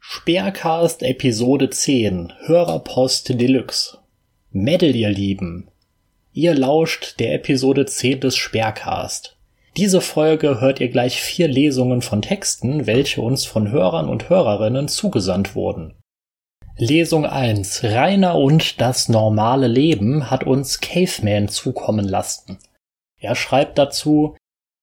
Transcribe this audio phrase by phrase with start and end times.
[0.00, 3.98] Speercast Episode 10 Hörerpost Deluxe
[4.50, 5.68] Medal, ihr Lieben.
[6.32, 9.36] Ihr lauscht der Episode 10 des Speercast.
[9.76, 14.88] Diese Folge hört ihr gleich vier Lesungen von Texten, welche uns von Hörern und Hörerinnen
[14.88, 15.94] zugesandt wurden.
[16.76, 22.58] Lesung 1 Rainer und das normale Leben hat uns Caveman zukommen lassen.
[23.20, 24.36] Er schreibt dazu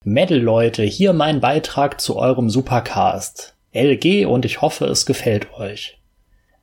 [0.04, 3.56] Metal-Leute, hier mein Beitrag zu eurem Supercast.
[3.74, 5.98] LG und ich hoffe, es gefällt euch.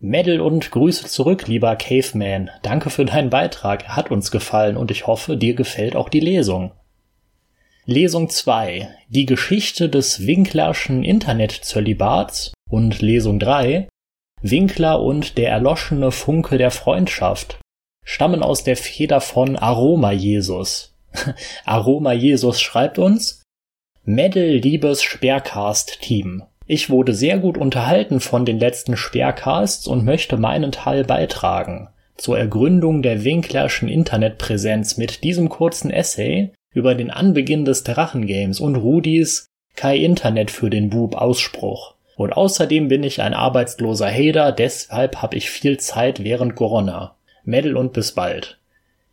[0.01, 2.51] Medal und Grüße zurück, lieber Caveman.
[2.63, 3.85] Danke für deinen Beitrag.
[3.85, 6.73] Er hat uns gefallen und ich hoffe, dir gefällt auch die Lesung.
[7.87, 8.89] Lesung 2.
[9.09, 13.89] Die Geschichte des Winklerschen Internetzölibats und Lesung 3.
[14.43, 17.59] Winkler und der erloschene Funke der Freundschaft
[18.05, 20.95] stammen aus der Feder von Aroma Jesus.
[21.65, 23.43] Aroma Jesus schreibt uns
[24.05, 26.45] Medal liebes Sperrcast Team.
[26.69, 32.39] Ich wurde sehr gut unterhalten von den letzten Sperrcasts und möchte meinen Teil beitragen zur
[32.39, 39.47] Ergründung der Winklerschen Internetpräsenz mit diesem kurzen Essay über den Anbeginn des Drachengames und Rudis
[39.77, 41.95] Kai Internet für den Bub Ausspruch.
[42.17, 47.15] Und außerdem bin ich ein arbeitsloser Hater, deshalb habe ich viel Zeit während Corona.
[47.45, 48.59] Medal und bis bald.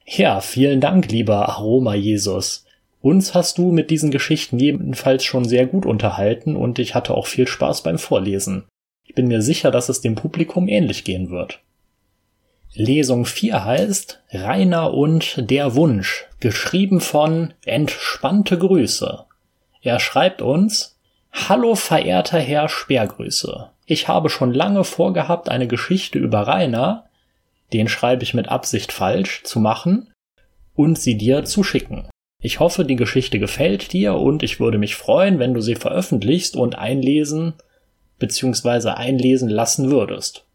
[0.06, 2.65] Ja, vielen Dank, lieber Aroma Jesus.
[3.06, 7.28] Uns hast du mit diesen Geschichten jedenfalls schon sehr gut unterhalten und ich hatte auch
[7.28, 8.64] viel Spaß beim Vorlesen.
[9.04, 11.60] Ich bin mir sicher, dass es dem Publikum ähnlich gehen wird.
[12.74, 19.26] Lesung 4 heißt Rainer und der Wunsch, geschrieben von Entspannte Grüße.
[19.84, 20.98] Er schreibt uns
[21.32, 23.70] Hallo verehrter Herr Sperrgrüße.
[23.86, 27.06] Ich habe schon lange vorgehabt, eine Geschichte über Rainer,
[27.72, 30.12] den schreibe ich mit Absicht falsch, zu machen
[30.74, 32.10] und sie dir zu schicken.
[32.46, 36.56] Ich hoffe, die Geschichte gefällt dir und ich würde mich freuen, wenn du sie veröffentlichst
[36.56, 37.56] und einlesen
[38.20, 38.90] bzw.
[38.90, 40.46] einlesen lassen würdest.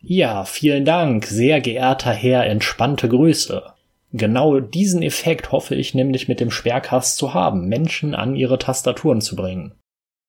[0.00, 3.64] Ja, vielen Dank, sehr geehrter Herr, entspannte Grüße.
[4.12, 9.20] Genau diesen Effekt hoffe ich nämlich mit dem Sperrcast zu haben, Menschen an ihre Tastaturen
[9.20, 9.74] zu bringen.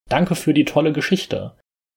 [0.09, 1.53] Danke für die tolle Geschichte.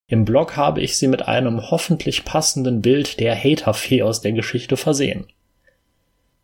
[0.09, 4.77] Im Blog habe ich sie mit einem hoffentlich passenden Bild der Haterfee aus der Geschichte
[4.77, 5.25] versehen.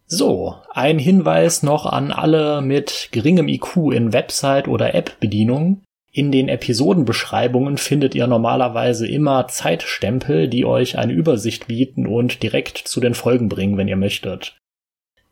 [0.08, 5.82] So, ein Hinweis noch an alle mit geringem IQ in Website- oder App-Bedienung.
[6.12, 12.78] In den Episodenbeschreibungen findet ihr normalerweise immer Zeitstempel, die euch eine Übersicht bieten und direkt
[12.78, 14.56] zu den Folgen bringen, wenn ihr möchtet.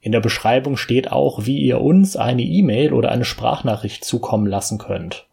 [0.01, 4.79] In der Beschreibung steht auch, wie ihr uns eine E-Mail oder eine Sprachnachricht zukommen lassen
[4.79, 5.27] könnt.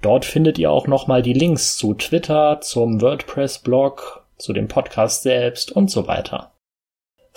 [0.00, 5.72] Dort findet ihr auch nochmal die Links zu Twitter, zum WordPress-Blog, zu dem Podcast selbst
[5.72, 6.52] und so weiter.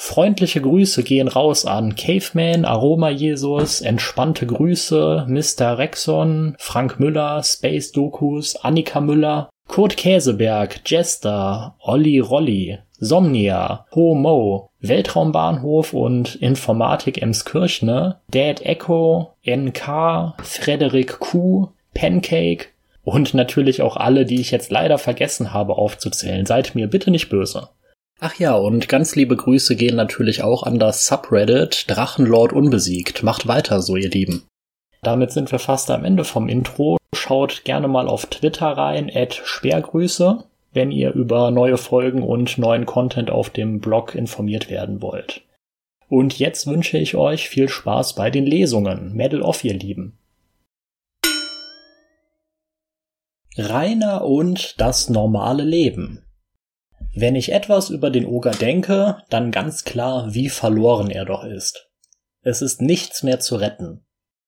[0.02, 5.78] Freundliche Grüße gehen raus an Caveman, Aroma Jesus, entspannte Grüße, Mr.
[5.78, 15.94] Rexon, Frank Müller, Space Dokus, Annika Müller, Kurt Käseberg, Jester, Olli Rolli, Somnia, Homo, Weltraumbahnhof
[15.94, 22.68] und Informatik Emskirchne, Dad Echo, NK, Frederik Q, Pancake
[23.04, 26.46] und natürlich auch alle, die ich jetzt leider vergessen habe aufzuzählen.
[26.46, 27.68] Seid mir bitte nicht böse.
[28.22, 33.24] Ach ja, und ganz liebe Grüße gehen natürlich auch an das Subreddit Drachenlord Unbesiegt.
[33.24, 34.46] Macht weiter so, ihr Lieben.
[35.02, 36.98] Damit sind wir fast am Ende vom Intro.
[37.16, 40.44] Schaut gerne mal auf Twitter rein, at Sperrgrüße,
[40.74, 45.42] wenn ihr über neue Folgen und neuen Content auf dem Blog informiert werden wollt.
[46.10, 49.14] Und jetzt wünsche ich euch viel Spaß bei den Lesungen.
[49.14, 50.18] Medal of, ihr Lieben.
[53.58, 56.26] Rainer und das normale Leben
[57.22, 61.90] wenn ich etwas über den Oger denke, dann ganz klar, wie verloren er doch ist.
[62.42, 64.06] Es ist nichts mehr zu retten.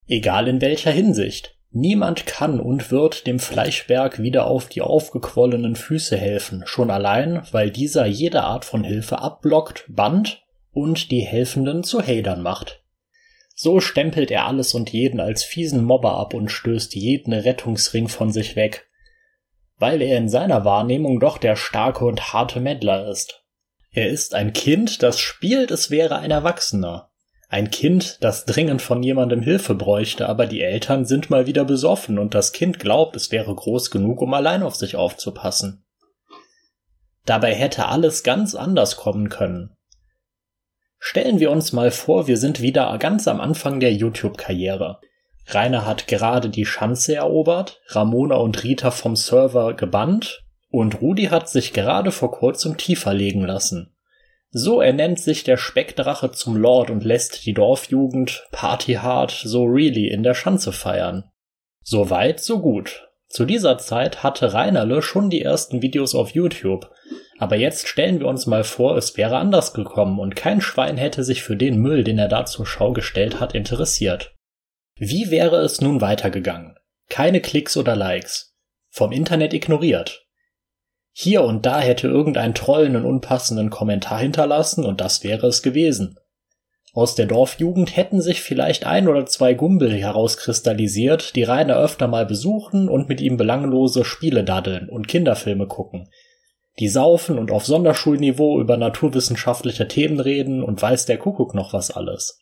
[0.08, 1.58] Egal in welcher Hinsicht.
[1.74, 7.72] Niemand kann und wird dem Fleischberg wieder auf die aufgequollenen Füße helfen, schon allein, weil
[7.72, 12.84] dieser jede Art von Hilfe abblockt, bannt und die Helfenden zu Hadern macht.
[13.56, 18.32] So stempelt er alles und jeden als fiesen Mobber ab und stößt jeden Rettungsring von
[18.32, 18.90] sich weg,
[19.82, 23.44] weil er in seiner Wahrnehmung doch der starke und harte Meddler ist.
[23.92, 27.10] Er ist ein Kind, das spielt, es wäre ein Erwachsener.
[27.50, 32.20] Ein Kind, das dringend von jemandem Hilfe bräuchte, aber die Eltern sind mal wieder besoffen
[32.20, 35.84] und das Kind glaubt, es wäre groß genug, um allein auf sich aufzupassen.
[37.26, 39.76] Dabei hätte alles ganz anders kommen können.
[41.00, 45.02] Stellen wir uns mal vor, wir sind wieder ganz am Anfang der YouTube-Karriere.
[45.48, 51.50] Rainer hat gerade die Schanze erobert, Ramona und Rita vom Server gebannt und Rudi hat
[51.50, 53.94] sich gerade vor kurzem tiefer legen lassen.
[54.52, 60.08] So ernennt sich der Speckdrache zum Lord und lässt die Dorfjugend Party Hard so really
[60.08, 61.24] in der Schanze feiern.
[61.84, 63.08] So weit, so gut.
[63.30, 66.90] Zu dieser Zeit hatte Reinerle schon die ersten Videos auf YouTube,
[67.40, 71.24] aber jetzt stellen wir uns mal vor, es wäre anders gekommen und kein Schwein hätte
[71.24, 74.36] sich für den Müll, den er da zur Schau gestellt hat, interessiert.
[75.04, 76.76] Wie wäre es nun weitergegangen?
[77.10, 78.54] Keine Klicks oder Likes.
[78.92, 80.28] Vom Internet ignoriert.
[81.12, 86.20] Hier und da hätte irgendein Troll einen unpassenden Kommentar hinterlassen und das wäre es gewesen.
[86.94, 92.28] Aus der Dorfjugend hätten sich vielleicht ein oder zwei Gumbel herauskristallisiert, die Rainer öfter mal
[92.28, 96.10] besuchen und mit ihm belanglose Spiele daddeln und Kinderfilme gucken.
[96.78, 101.90] Die saufen und auf Sonderschulniveau über naturwissenschaftliche Themen reden und weiß der Kuckuck noch was
[101.90, 102.42] alles.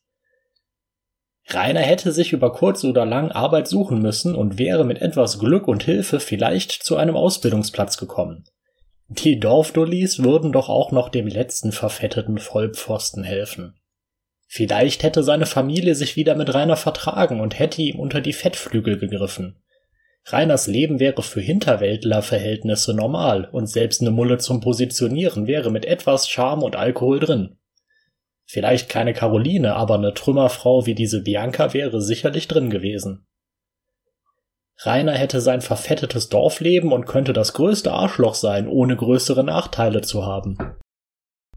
[1.52, 5.68] Rainer hätte sich über kurz oder lang Arbeit suchen müssen und wäre mit etwas Glück
[5.68, 8.46] und Hilfe vielleicht zu einem Ausbildungsplatz gekommen.
[9.08, 13.80] Die Dorfdullis würden doch auch noch dem letzten verfetteten Vollpfosten helfen.
[14.48, 18.98] Vielleicht hätte seine Familie sich wieder mit Rainer vertragen und hätte ihm unter die Fettflügel
[18.98, 19.62] gegriffen.
[20.26, 26.28] Rainers Leben wäre für Hinterwäldlerverhältnisse normal und selbst eine Mulle zum Positionieren wäre mit etwas
[26.28, 27.59] Charme und Alkohol drin.
[28.52, 33.28] Vielleicht keine Caroline, aber eine Trümmerfrau wie diese Bianca wäre sicherlich drin gewesen.
[34.80, 40.26] Rainer hätte sein verfettetes Dorfleben und könnte das größte Arschloch sein, ohne größere Nachteile zu
[40.26, 40.58] haben.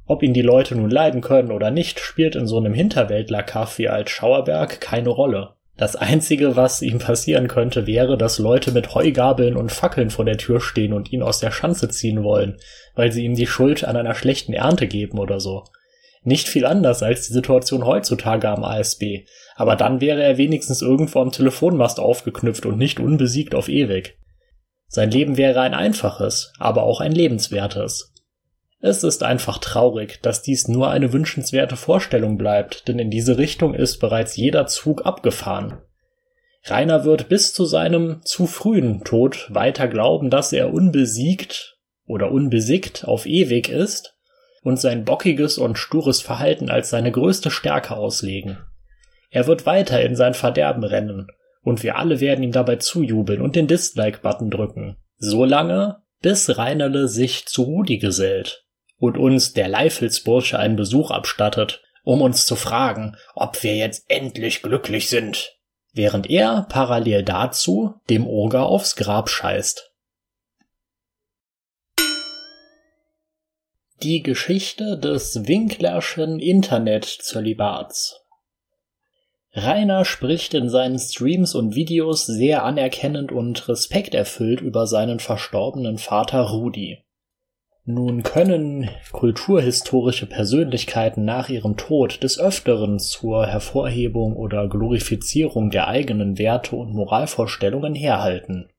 [0.04, 3.88] Ob ihn die Leute nun leiden können oder nicht, spielt in so einem Hinterwäldler-Kaff wie
[3.88, 5.54] als Schauerberg keine Rolle.
[5.78, 10.36] Das einzige, was ihm passieren könnte, wäre, dass Leute mit Heugabeln und Fackeln vor der
[10.36, 12.58] Tür stehen und ihn aus der Schanze ziehen wollen,
[12.94, 15.64] weil sie ihm die Schuld an einer schlechten Ernte geben oder so.
[16.24, 19.24] Nicht viel anders als die Situation heutzutage am ASB,
[19.56, 24.18] aber dann wäre er wenigstens irgendwo am Telefonmast aufgeknüpft und nicht unbesiegt auf ewig.
[24.86, 28.12] Sein Leben wäre ein einfaches, aber auch ein lebenswertes.
[28.80, 33.74] Es ist einfach traurig, dass dies nur eine wünschenswerte Vorstellung bleibt, denn in diese Richtung
[33.74, 35.78] ist bereits jeder Zug abgefahren.
[36.64, 43.04] Rainer wird bis zu seinem zu frühen Tod weiter glauben, dass er unbesiegt oder unbesiegt
[43.06, 44.16] auf ewig ist
[44.62, 48.58] und sein bockiges und stures Verhalten als seine größte Stärke auslegen.
[49.30, 51.26] Er wird weiter in sein Verderben rennen,
[51.62, 54.96] und wir alle werden ihm dabei zujubeln und den Dislike-Button drücken.
[55.16, 58.64] So lange, bis Reinerle sich zu Rudi gesellt
[58.98, 64.62] und uns der Leifelsbursche einen Besuch abstattet, um uns zu fragen, ob wir jetzt endlich
[64.62, 65.56] glücklich sind,
[65.92, 69.91] während er parallel dazu dem Oger aufs Grab scheißt.
[74.02, 78.20] Die Geschichte des Winklerschen Internetzölibats
[79.52, 86.40] Rainer spricht in seinen Streams und Videos sehr anerkennend und respekterfüllt über seinen verstorbenen Vater
[86.40, 86.98] Rudi.
[87.84, 96.38] Nun können kulturhistorische Persönlichkeiten nach ihrem Tod des Öfteren zur Hervorhebung oder Glorifizierung der eigenen
[96.38, 98.71] Werte und Moralvorstellungen herhalten.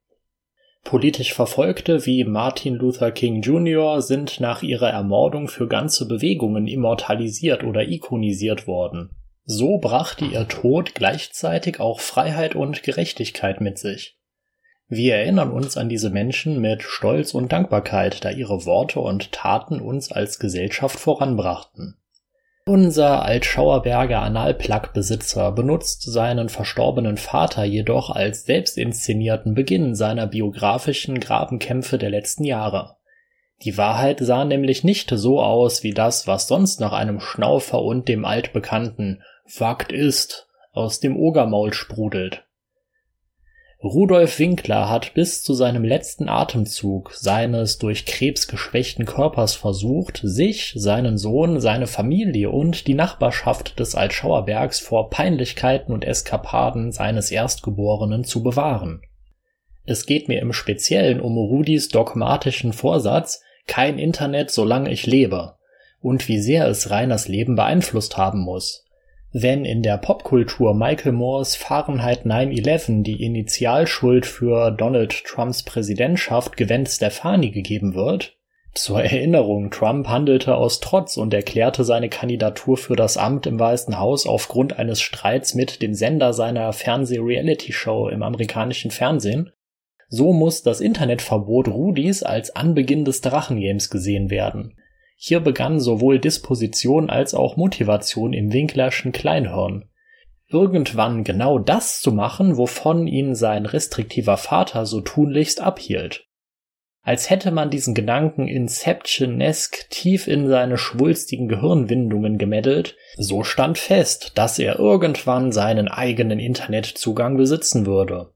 [0.83, 4.01] Politisch Verfolgte wie Martin Luther King Jr.
[4.01, 9.09] sind nach ihrer Ermordung für ganze Bewegungen immortalisiert oder ikonisiert worden.
[9.45, 14.17] So brachte ihr Tod gleichzeitig auch Freiheit und Gerechtigkeit mit sich.
[14.87, 19.79] Wir erinnern uns an diese Menschen mit Stolz und Dankbarkeit, da ihre Worte und Taten
[19.79, 21.97] uns als Gesellschaft voranbrachten.
[22.65, 32.09] Unser Altschauerberger Analplug-Besitzer benutzt seinen verstorbenen Vater jedoch als selbstinszenierten Beginn seiner biografischen Grabenkämpfe der
[32.09, 32.95] letzten Jahre.
[33.63, 38.07] Die Wahrheit sah nämlich nicht so aus wie das, was sonst nach einem Schnaufer und
[38.07, 42.45] dem altbekannten Fakt ist aus dem Ogermaul sprudelt.
[43.83, 50.71] Rudolf Winkler hat bis zu seinem letzten Atemzug seines durch Krebs geschwächten Körpers versucht, sich,
[50.77, 58.23] seinen Sohn, seine Familie und die Nachbarschaft des Altschauerbergs vor Peinlichkeiten und Eskapaden seines Erstgeborenen
[58.23, 59.01] zu bewahren.
[59.83, 65.55] Es geht mir im Speziellen um Rudis dogmatischen Vorsatz, kein Internet solange ich lebe,
[65.99, 68.85] und wie sehr es Reiners Leben beeinflusst haben muss.
[69.35, 76.85] Wenn in der Popkultur Michael Moores Fahrenheit 9-11 die Initialschuld für Donald Trumps Präsidentschaft Gwen
[76.85, 78.37] Stefani gegeben wird,
[78.75, 83.99] zur Erinnerung, Trump handelte aus Trotz und erklärte seine Kandidatur für das Amt im Weißen
[83.99, 89.51] Haus aufgrund eines Streits mit dem Sender seiner Fernseh-Reality-Show im amerikanischen Fernsehen.
[90.09, 94.75] So muss das Internetverbot Rudis als Anbeginn des Drachengames gesehen werden.
[95.25, 99.85] Hier begann sowohl Disposition als auch Motivation im Winklerschen Kleinhirn.
[100.49, 106.27] Irgendwann genau das zu machen, wovon ihn sein restriktiver Vater so tunlichst abhielt.
[107.03, 114.33] Als hätte man diesen Gedanken Inception-esque tief in seine schwulstigen Gehirnwindungen gemeddelt, so stand fest,
[114.35, 118.33] dass er irgendwann seinen eigenen Internetzugang besitzen würde.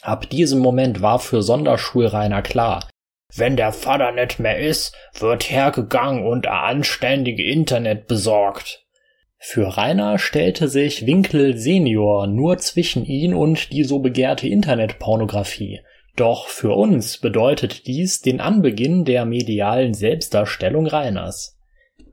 [0.00, 2.88] Ab diesem Moment war für Sonderschulreiner klar,
[3.34, 8.84] wenn der Vater nicht mehr ist, wird hergegangen und a anständige Internet besorgt.
[9.38, 15.80] Für Rainer stellte sich Winkel Senior nur zwischen ihn und die so begehrte Internetpornografie.
[16.14, 21.58] Doch für uns bedeutet dies den Anbeginn der medialen Selbstdarstellung Rainers.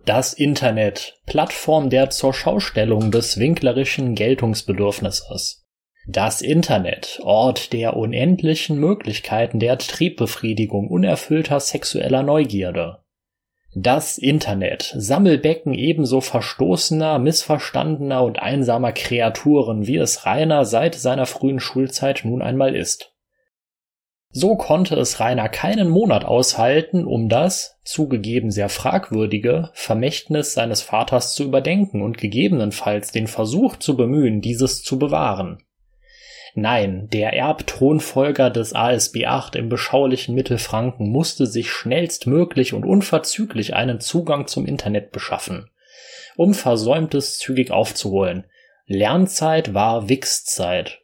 [0.06, 5.67] Das Internet, Plattform der Zurschaustellung des winklerischen Geltungsbedürfnisses.
[6.10, 13.00] Das Internet, Ort der unendlichen Möglichkeiten der Triebbefriedigung unerfüllter sexueller Neugierde.
[13.76, 21.60] Das Internet, Sammelbecken ebenso verstoßener, missverstandener und einsamer Kreaturen, wie es Rainer seit seiner frühen
[21.60, 23.14] Schulzeit nun einmal ist.
[24.30, 31.34] So konnte es Rainer keinen Monat aushalten, um das, zugegeben sehr fragwürdige, Vermächtnis seines Vaters
[31.34, 35.64] zu überdenken und gegebenenfalls den Versuch zu bemühen, dieses zu bewahren.
[36.60, 44.00] Nein, der Erbthronfolger des ASB 8 im beschaulichen Mittelfranken musste sich schnellstmöglich und unverzüglich einen
[44.00, 45.70] Zugang zum Internet beschaffen,
[46.36, 48.46] um Versäumtes zügig aufzuholen.
[48.88, 51.02] Lernzeit war Wichszeit.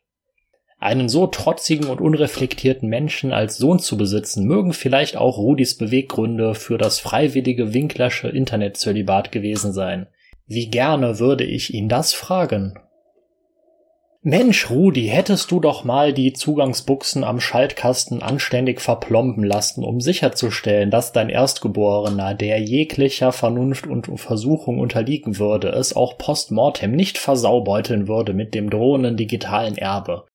[0.79, 6.55] Einen so trotzigen und unreflektierten Menschen als Sohn zu besitzen, mögen vielleicht auch Rudis Beweggründe
[6.55, 10.07] für das freiwillige Winklersche Internetzölibat gewesen sein.
[10.47, 12.79] Wie gerne würde ich ihn das fragen.
[14.25, 20.89] Mensch, Rudi, hättest du doch mal die Zugangsbuchsen am Schaltkasten anständig verplomben lassen, um sicherzustellen,
[20.89, 28.07] dass dein Erstgeborener, der jeglicher Vernunft und Versuchung unterliegen würde, es auch postmortem nicht versaubeuteln
[28.07, 30.25] würde mit dem drohenden digitalen Erbe.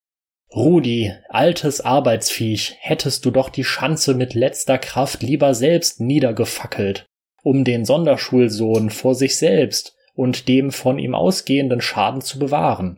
[0.54, 7.07] Rudi, altes Arbeitsviech, hättest du doch die Schanze mit letzter Kraft lieber selbst niedergefackelt,
[7.42, 12.98] um den Sonderschulsohn vor sich selbst und dem von ihm ausgehenden Schaden zu bewahren.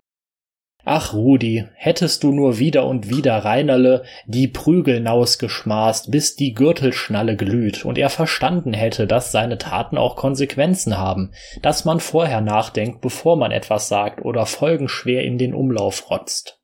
[0.92, 7.37] Ach, Rudi, hättest du nur wieder und wieder Reinerle die Prügel nausgeschmaßt, bis die Gürtelschnalle
[7.37, 11.30] glüht und er verstanden hätte, dass seine Taten auch Konsequenzen haben,
[11.62, 16.59] dass man vorher nachdenkt, bevor man etwas sagt oder folgenschwer in den Umlauf rotzt.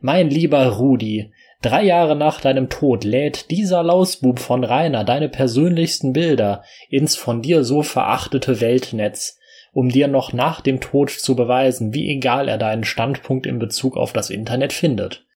[0.00, 6.12] Mein lieber Rudi, drei Jahre nach deinem Tod lädt dieser Lausbub von Rainer deine persönlichsten
[6.12, 9.38] Bilder ins von dir so verachtete Weltnetz,
[9.72, 13.96] um dir noch nach dem Tod zu beweisen, wie egal er deinen Standpunkt in Bezug
[13.96, 15.26] auf das Internet findet.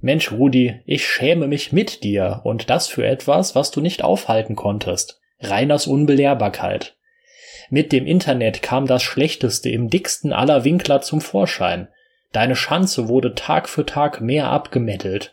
[0.00, 4.54] Mensch, Rudi, ich schäme mich mit dir und das für etwas, was du nicht aufhalten
[4.54, 5.20] konntest.
[5.40, 6.96] Reiners Unbelehrbarkeit.
[7.70, 11.88] Mit dem Internet kam das Schlechteste im dicksten aller Winkler zum Vorschein.
[12.32, 15.32] Deine Schanze wurde Tag für Tag mehr abgemettelt,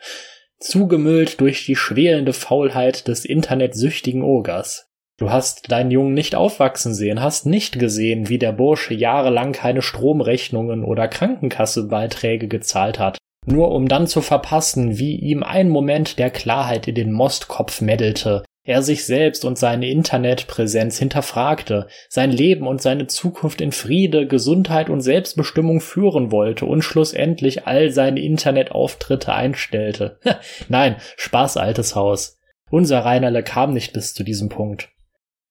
[0.60, 4.93] zugemüllt durch die schwelende Faulheit des internetsüchtigen Ogers.
[5.20, 9.82] Du hast deinen Jungen nicht aufwachsen sehen, hast nicht gesehen, wie der Bursche jahrelang keine
[9.82, 16.32] Stromrechnungen oder Krankenkassebeiträge gezahlt hat, nur um dann zu verpassen, wie ihm ein Moment der
[16.32, 22.82] Klarheit in den Mostkopf meddelte, er sich selbst und seine Internetpräsenz hinterfragte, sein Leben und
[22.82, 30.18] seine Zukunft in Friede, Gesundheit und Selbstbestimmung führen wollte und schlussendlich all seine Internetauftritte einstellte.
[30.70, 32.40] Nein, Spaß, altes Haus.
[32.72, 34.93] Unser Reinerle kam nicht bis zu diesem Punkt.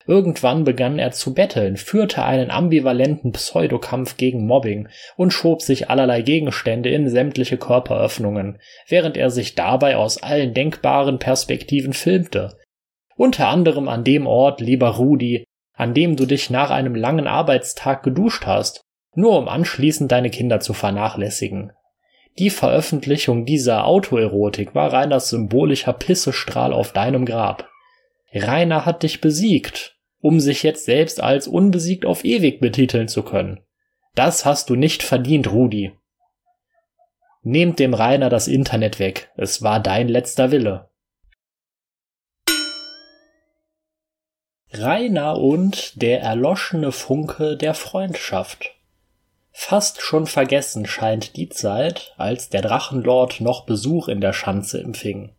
[0.07, 6.23] Irgendwann begann er zu betteln, führte einen ambivalenten Pseudokampf gegen Mobbing und schob sich allerlei
[6.23, 12.57] Gegenstände in sämtliche Körperöffnungen, während er sich dabei aus allen denkbaren Perspektiven filmte.
[13.17, 15.45] Unter anderem an dem Ort, lieber Rudi,
[15.75, 18.83] an dem du dich nach einem langen Arbeitstag geduscht hast,
[19.15, 21.73] nur um anschließend deine Kinder zu vernachlässigen.
[22.39, 27.69] Die Veröffentlichung dieser Autoerotik war reiner symbolischer Pissestrahl auf deinem Grab.
[28.35, 33.61] Rainer hat dich besiegt, um sich jetzt selbst als unbesiegt auf ewig betiteln zu können.
[34.15, 35.93] Das hast du nicht verdient, Rudi.
[37.43, 40.91] Nehmt dem Rainer das Internet weg, es war dein letzter Wille.
[44.75, 48.71] Rainer und der erloschene Funke der Freundschaft.
[49.51, 55.35] Fast schon vergessen scheint die Zeit, als der Drachenlord noch Besuch in der Schanze empfing.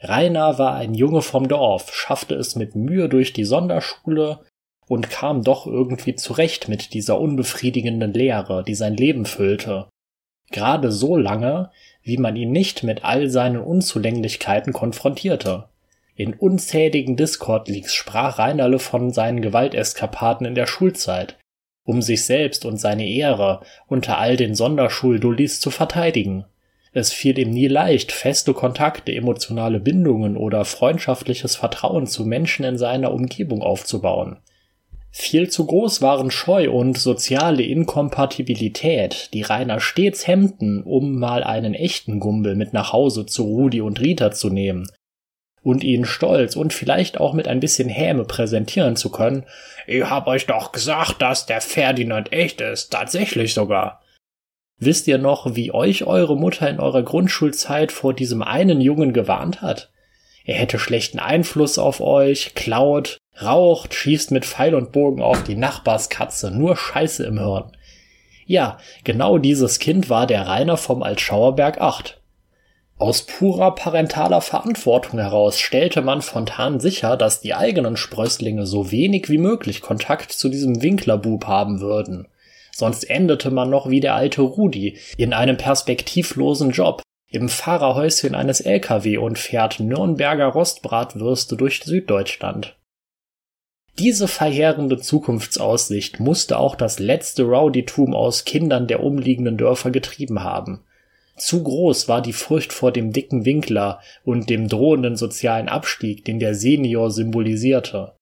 [0.00, 4.40] Rainer war ein Junge vom Dorf, schaffte es mit Mühe durch die Sonderschule
[4.86, 9.88] und kam doch irgendwie zurecht mit dieser unbefriedigenden Lehre, die sein Leben füllte.
[10.50, 11.70] Gerade so lange,
[12.02, 15.68] wie man ihn nicht mit all seinen Unzulänglichkeiten konfrontierte.
[16.14, 21.36] In unzähligen Discord-Leaks sprach Reinerle von seinen Gewalteskapaden in der Schulzeit,
[21.84, 26.44] um sich selbst und seine Ehre unter all den Sonderschuldullis zu verteidigen.
[26.96, 32.78] Es fiel ihm nie leicht, feste Kontakte, emotionale Bindungen oder freundschaftliches Vertrauen zu Menschen in
[32.78, 34.38] seiner Umgebung aufzubauen.
[35.10, 41.74] Viel zu groß waren Scheu und soziale Inkompatibilität, die Rainer stets hemmten, um mal einen
[41.74, 44.86] echten Gumbel mit nach Hause zu Rudi und Rita zu nehmen
[45.62, 49.44] und ihn stolz und vielleicht auch mit ein bisschen Häme präsentieren zu können.
[49.86, 54.00] Ich hab euch doch gesagt, dass der Ferdinand echt ist, tatsächlich sogar.
[54.78, 59.62] Wisst ihr noch, wie euch eure Mutter in eurer Grundschulzeit vor diesem einen Jungen gewarnt
[59.62, 59.90] hat?
[60.44, 65.56] Er hätte schlechten Einfluss auf euch, klaut, raucht, schießt mit Pfeil und Bogen auf die
[65.56, 67.72] Nachbarskatze, nur Scheiße im Hirn.
[68.44, 72.20] Ja, genau dieses Kind war der Rainer vom Altschauerberg 8.
[72.98, 79.28] Aus purer parentaler Verantwortung heraus stellte man Fontan sicher, dass die eigenen Sprösslinge so wenig
[79.28, 82.28] wie möglich Kontakt zu diesem Winklerbub haben würden.
[82.78, 88.60] Sonst endete man noch wie der alte Rudi in einem perspektivlosen Job im Fahrerhäuschen eines
[88.60, 92.76] LKW und fährt Nürnberger Rostbratwürste durch Süddeutschland.
[93.98, 100.84] Diese verheerende Zukunftsaussicht musste auch das letzte Rowdytum aus Kindern der umliegenden Dörfer getrieben haben.
[101.38, 106.40] Zu groß war die Furcht vor dem dicken Winkler und dem drohenden sozialen Abstieg, den
[106.40, 108.15] der Senior symbolisierte.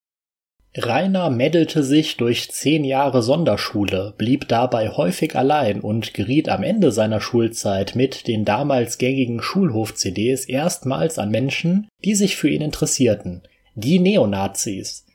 [0.76, 6.90] Rainer meddelte sich durch zehn Jahre Sonderschule, blieb dabei häufig allein und geriet am Ende
[6.90, 13.42] seiner Schulzeit mit den damals gängigen Schulhof-CDs erstmals an Menschen, die sich für ihn interessierten,
[13.76, 15.06] die Neonazis.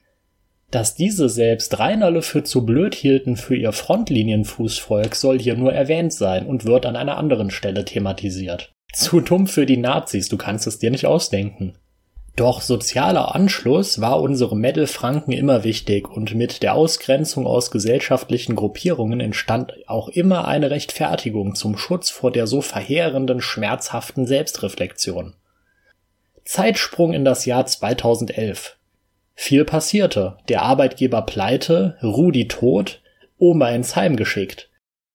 [0.71, 6.13] Dass diese selbst Reinerle für zu blöd hielten für ihr Frontlinienfußvolk soll hier nur erwähnt
[6.13, 8.71] sein und wird an einer anderen Stelle thematisiert.
[8.93, 11.73] Zu dumm für die Nazis, du kannst es dir nicht ausdenken.
[12.39, 19.19] Doch sozialer Anschluss war unserem Franken immer wichtig und mit der Ausgrenzung aus gesellschaftlichen Gruppierungen
[19.19, 25.33] entstand auch immer eine Rechtfertigung zum Schutz vor der so verheerenden, schmerzhaften Selbstreflexion.
[26.45, 28.77] Zeitsprung in das Jahr 2011.
[29.35, 30.37] Viel passierte.
[30.47, 33.01] Der Arbeitgeber pleite, Rudi tot,
[33.37, 34.69] Oma ins Heim geschickt.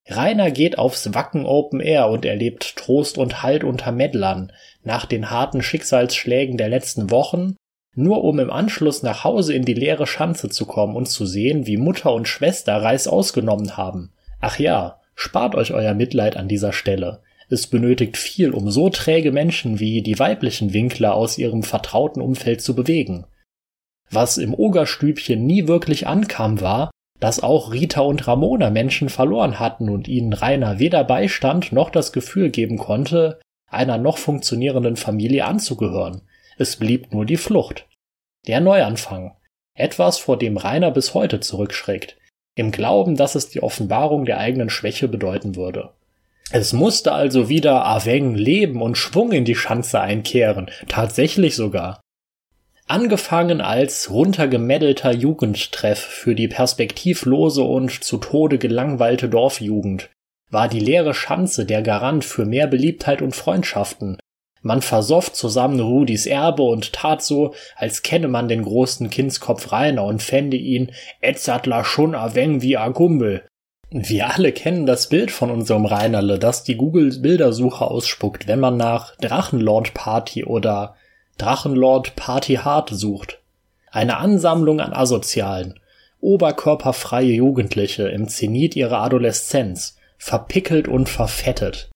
[0.07, 4.51] Rainer geht aufs Wacken Open Air und erlebt Trost und Halt unter Meddlern
[4.85, 7.55] nach den harten Schicksalsschlägen der letzten Wochen,
[7.95, 11.65] nur um im Anschluss nach Hause in die leere Schanze zu kommen und zu sehen,
[11.65, 14.11] wie Mutter und Schwester Reis ausgenommen haben.
[14.41, 17.21] Ach ja, spart euch euer Mitleid an dieser Stelle.
[17.49, 22.61] Es benötigt viel, um so träge Menschen wie die weiblichen Winkler aus ihrem vertrauten Umfeld
[22.61, 23.25] zu bewegen.
[24.09, 29.89] Was im Ogerstübchen nie wirklich ankam, war, dass auch Rita und Ramona Menschen verloren hatten
[29.89, 36.21] und ihnen Rainer weder Beistand noch das Gefühl geben konnte, einer noch funktionierenden Familie anzugehören.
[36.57, 37.87] Es blieb nur die Flucht.
[38.47, 39.35] Der Neuanfang.
[39.73, 42.17] Etwas, vor dem Rainer bis heute zurückschreckt.
[42.55, 45.91] Im Glauben, dass es die Offenbarung der eigenen Schwäche bedeuten würde.
[46.51, 51.99] Es musste also wieder Aveng Leben und Schwung in die Schanze einkehren, tatsächlich sogar.
[52.87, 60.11] Angefangen als runtergemeddelter Jugendtreff für die perspektivlose und zu Tode gelangweilte Dorfjugend,
[60.55, 64.17] war die leere Schanze der Garant für mehr Beliebtheit und Freundschaften.
[64.61, 70.05] Man versofft zusammen Rudis Erbe und tat so, als kenne man den großen Kindskopf Rainer
[70.05, 73.45] und fände ihn Etzatler schon a wie a Gumbel.
[73.91, 79.13] Wir alle kennen das Bild von unserem Reinerle, das die Google-Bildersuche ausspuckt, wenn man nach
[79.17, 80.95] Drachenlord Party oder
[81.37, 83.41] Drachenlord Party Hard sucht.
[83.91, 85.81] Eine Ansammlung an Asozialen,
[86.21, 91.91] oberkörperfreie Jugendliche im Zenit ihrer Adoleszenz, verpickelt und verfettet.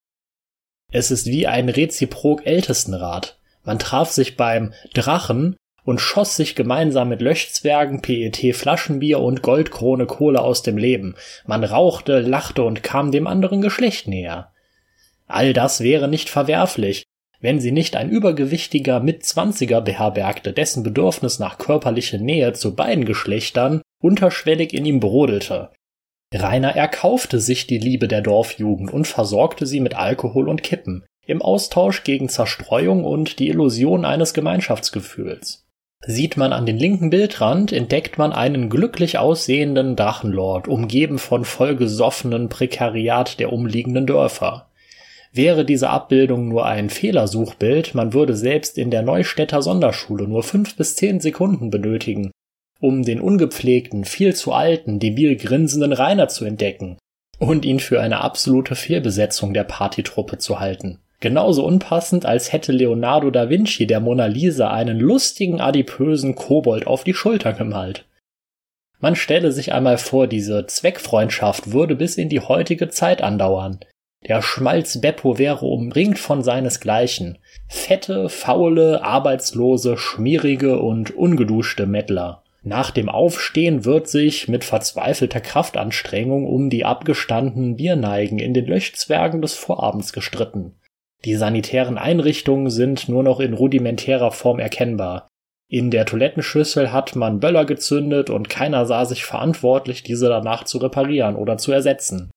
[0.92, 3.39] Es ist wie ein reziprok Ältestenrat.
[3.63, 10.06] Man traf sich beim Drachen und schoss sich gemeinsam mit Löschzwergen, PET Flaschenbier und Goldkrone
[10.06, 11.15] Kohle aus dem Leben.
[11.48, 14.54] Man rauchte, lachte und kam dem anderen Geschlecht näher.
[15.26, 17.06] All das wäre nicht verwerflich,
[17.39, 23.82] wenn sie nicht ein übergewichtiger Mitzwanziger beherbergte, dessen Bedürfnis nach körperlicher Nähe zu beiden Geschlechtern
[24.00, 25.72] unterschwellig in ihm brodelte.
[26.34, 31.42] Rainer erkaufte sich die Liebe der Dorfjugend und versorgte sie mit Alkohol und Kippen, im
[31.42, 35.65] Austausch gegen Zerstreuung und die Illusion eines Gemeinschaftsgefühls.
[36.06, 42.48] Sieht man an den linken Bildrand, entdeckt man einen glücklich aussehenden Drachenlord, umgeben von vollgesoffenen
[42.48, 44.70] Prekariat der umliegenden Dörfer.
[45.34, 50.76] Wäre diese Abbildung nur ein Fehlersuchbild, man würde selbst in der Neustädter Sonderschule nur fünf
[50.76, 52.32] bis zehn Sekunden benötigen,
[52.80, 56.98] um den ungepflegten, viel zu alten, debil grinsenden Rainer zu entdecken
[57.38, 61.00] und ihn für eine absolute Fehlbesetzung der Partytruppe zu halten.
[61.22, 67.04] Genauso unpassend, als hätte Leonardo da Vinci der Mona Lisa einen lustigen, adipösen Kobold auf
[67.04, 68.06] die Schulter gemalt.
[69.02, 73.80] Man stelle sich einmal vor, diese Zweckfreundschaft würde bis in die heutige Zeit andauern.
[74.28, 77.38] Der Schmalz Beppo wäre umringt von seinesgleichen.
[77.68, 82.44] Fette, faule, arbeitslose, schmierige und ungeduschte Mettler.
[82.62, 89.41] Nach dem Aufstehen wird sich mit verzweifelter Kraftanstrengung um die abgestandenen Bierneigen in den Löschzwergen
[89.41, 90.76] des Vorabends gestritten.
[91.26, 95.28] Die sanitären Einrichtungen sind nur noch in rudimentärer Form erkennbar.
[95.69, 100.80] In der Toilettenschüssel hat man Böller gezündet und keiner sah sich verantwortlich, diese danach zu
[100.80, 102.32] reparieren oder zu ersetzen.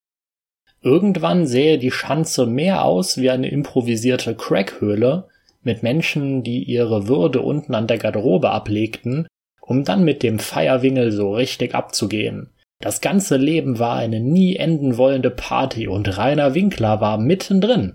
[0.83, 5.29] Irgendwann sähe die Schanze mehr aus wie eine improvisierte Crackhöhle
[5.63, 9.27] mit Menschen, die ihre Würde unten an der Garderobe ablegten,
[9.63, 12.51] um dann mit dem Feierwingel so richtig abzugehen.
[12.81, 17.95] Das ganze Leben war eine nie enden wollende Party und Rainer Winkler war mittendrin.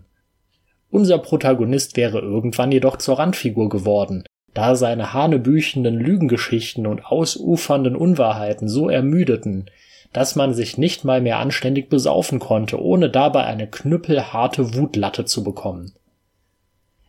[0.89, 8.69] Unser Protagonist wäre irgendwann jedoch zur Randfigur geworden, da seine hanebüchenden Lügengeschichten und ausufernden Unwahrheiten
[8.69, 9.69] so ermüdeten,
[10.13, 15.43] dass man sich nicht mal mehr anständig besaufen konnte, ohne dabei eine knüppelharte Wutlatte zu
[15.43, 15.91] bekommen.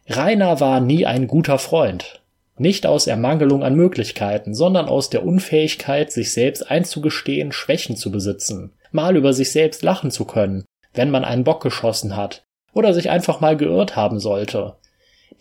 [0.08, 2.17] Rainer war nie ein guter Freund.
[2.58, 8.72] Nicht aus Ermangelung an Möglichkeiten, sondern aus der Unfähigkeit, sich selbst einzugestehen, Schwächen zu besitzen,
[8.92, 13.10] mal über sich selbst lachen zu können, wenn man einen Bock geschossen hat, oder sich
[13.10, 14.76] einfach mal geirrt haben sollte,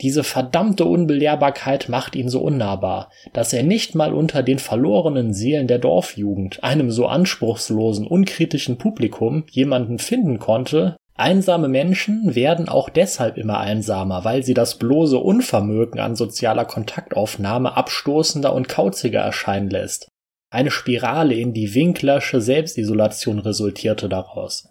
[0.01, 5.67] diese verdammte Unbelehrbarkeit macht ihn so unnahbar, dass er nicht mal unter den verlorenen Seelen
[5.67, 13.37] der Dorfjugend, einem so anspruchslosen, unkritischen Publikum, jemanden finden konnte, Einsame Menschen werden auch deshalb
[13.37, 20.09] immer einsamer, weil sie das bloße Unvermögen an sozialer Kontaktaufnahme abstoßender und kauziger erscheinen lässt.
[20.51, 24.69] Eine Spirale in die Winklersche Selbstisolation resultierte daraus.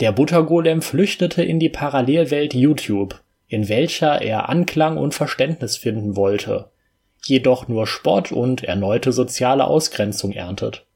[0.00, 6.70] Der Buttergolem flüchtete in die Parallelwelt YouTube, in welcher er Anklang und Verständnis finden wollte,
[7.24, 10.86] jedoch nur Spott und erneute soziale Ausgrenzung erntet.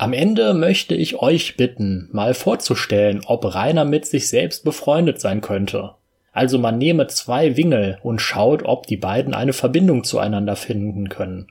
[0.00, 5.42] Am Ende möchte ich euch bitten, mal vorzustellen, ob Rainer mit sich selbst befreundet sein
[5.42, 5.94] könnte.
[6.32, 11.48] Also man nehme zwei Wingel und schaut, ob die beiden eine Verbindung zueinander finden können.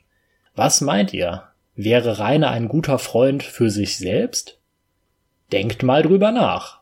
[0.56, 1.44] Was meint ihr?
[1.76, 4.58] Wäre Rainer ein guter Freund für sich selbst?
[5.52, 6.82] Denkt mal drüber nach.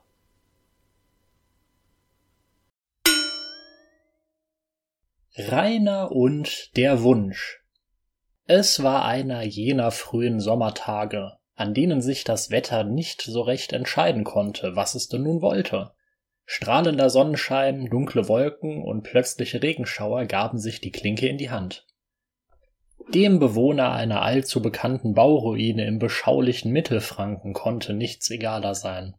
[5.35, 7.61] Rainer und der Wunsch.
[8.45, 14.23] Es war einer jener frühen Sommertage, an denen sich das Wetter nicht so recht entscheiden
[14.23, 15.91] konnte, was es denn nun wollte.
[16.45, 21.85] Strahlender Sonnenschein, dunkle Wolken und plötzliche Regenschauer gaben sich die Klinke in die Hand.
[23.13, 29.15] Dem Bewohner einer allzu bekannten Bauruine im beschaulichen Mittelfranken konnte nichts egaler sein.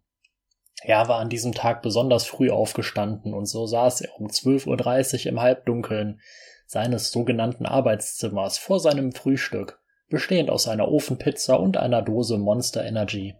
[0.83, 5.27] Er war an diesem Tag besonders früh aufgestanden und so saß er um 12.30 Uhr
[5.33, 6.20] im Halbdunkeln
[6.66, 9.78] seines sogenannten Arbeitszimmers vor seinem Frühstück,
[10.09, 13.35] bestehend aus einer Ofenpizza und einer Dose Monster Energy.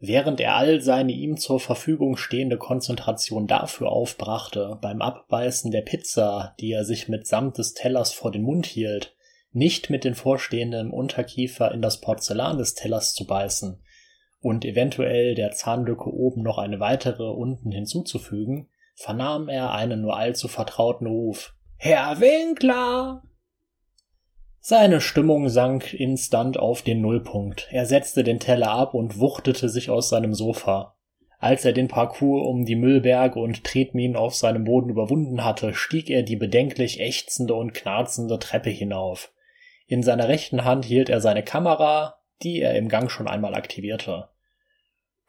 [0.00, 6.54] Während er all seine ihm zur Verfügung stehende Konzentration dafür aufbrachte, beim Abbeißen der Pizza,
[6.60, 9.16] die er sich mitsamt des Tellers vor den Mund hielt,
[9.50, 13.82] nicht mit den vorstehenden Unterkiefer in das Porzellan des Tellers zu beißen,
[14.40, 20.46] und eventuell der Zahnlücke oben noch eine weitere unten hinzuzufügen, vernahm er einen nur allzu
[20.46, 21.54] vertrauten Ruf.
[21.76, 23.22] Herr Winkler!
[24.70, 27.68] Seine Stimmung sank instant auf den Nullpunkt.
[27.70, 30.94] Er setzte den Teller ab und wuchtete sich aus seinem Sofa.
[31.38, 36.10] Als er den Parcours um die Müllberge und Tretminen auf seinem Boden überwunden hatte, stieg
[36.10, 39.32] er die bedenklich ächzende und knarzende Treppe hinauf.
[39.86, 44.28] In seiner rechten Hand hielt er seine Kamera, die er im Gang schon einmal aktivierte.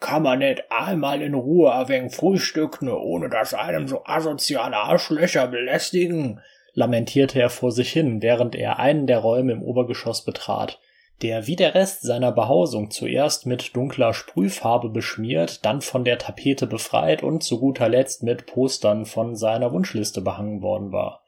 [0.02, 6.41] Kann man nicht einmal in Ruhe wenig frühstücken, ohne dass einem so asoziale Arschlöcher belästigen?
[6.79, 10.79] Lamentierte er vor sich hin, während er einen der Räume im Obergeschoss betrat,
[11.21, 16.67] der wie der Rest seiner Behausung zuerst mit dunkler Sprühfarbe beschmiert, dann von der Tapete
[16.67, 21.21] befreit und zu guter Letzt mit Postern von seiner Wunschliste behangen worden war.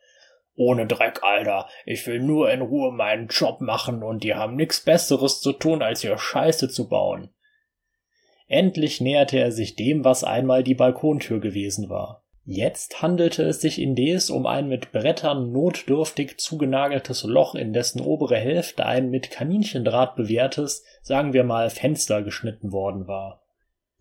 [0.56, 1.68] Ohne Dreck, Alter.
[1.86, 5.82] Ich will nur in Ruhe meinen Job machen und die haben nix Besseres zu tun,
[5.82, 7.30] als hier Scheiße zu bauen.
[8.48, 12.21] Endlich näherte er sich dem, was einmal die Balkontür gewesen war.
[12.44, 18.38] Jetzt handelte es sich indes um ein mit Brettern notdürftig zugenageltes Loch, in dessen obere
[18.38, 23.44] Hälfte ein mit Kaninchendraht bewehrtes, sagen wir mal, Fenster geschnitten worden war.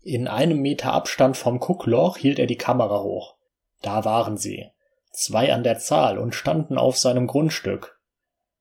[0.01, 3.35] In einem Meter Abstand vom Guckloch hielt er die Kamera hoch.
[3.83, 4.69] Da waren sie
[5.11, 7.99] zwei an der Zahl und standen auf seinem Grundstück.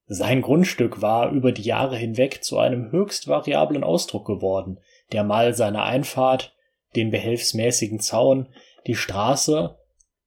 [0.07, 4.81] Sein Grundstück war über die Jahre hinweg zu einem höchst variablen Ausdruck geworden,
[5.13, 6.55] der mal seine Einfahrt,
[6.97, 8.49] den behelfsmäßigen Zaun,
[8.87, 9.79] die Straße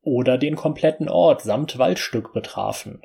[0.02, 3.02] oder den kompletten Ort samt Waldstück betrafen.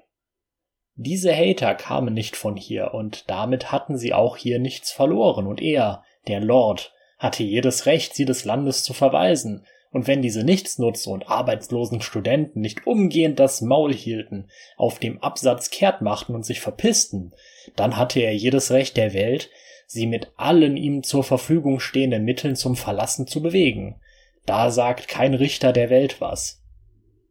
[0.95, 5.61] Diese Hater kamen nicht von hier und damit hatten sie auch hier nichts verloren und
[5.61, 11.09] er, der Lord, hatte jedes Recht, sie des Landes zu verweisen und wenn diese Nichtsnutze
[11.11, 16.61] und arbeitslosen Studenten nicht umgehend das Maul hielten, auf dem Absatz kehrt machten und sich
[16.61, 17.33] verpissten,
[17.77, 19.51] dann hatte er jedes Recht der Welt,
[19.87, 24.01] sie mit allen ihm zur Verfügung stehenden Mitteln zum Verlassen zu bewegen.
[24.49, 26.65] Da sagt kein Richter der Welt was.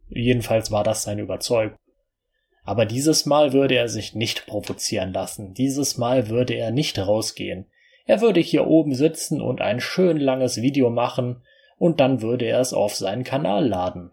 [0.08, 1.76] Jedenfalls war das seine Überzeugung.
[2.64, 7.66] Aber dieses Mal würde er sich nicht provozieren lassen, dieses Mal würde er nicht rausgehen.
[8.06, 11.42] Er würde hier oben sitzen und ein schön langes Video machen,
[11.80, 14.12] und dann würde er es auf seinen Kanal laden.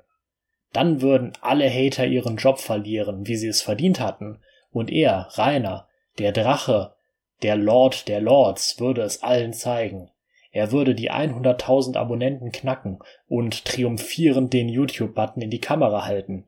[0.73, 4.39] Dann würden alle Hater ihren Job verlieren, wie sie es verdient hatten,
[4.73, 5.89] und er, Rainer,
[6.19, 6.95] der Drache,
[7.43, 10.11] der Lord der Lords, würde es allen zeigen.
[10.55, 16.47] Er würde die 100.000 Abonnenten knacken und triumphierend den YouTube-Button in die Kamera halten.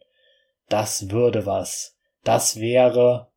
[0.69, 1.99] Das würde was.
[2.23, 3.33] Das wäre.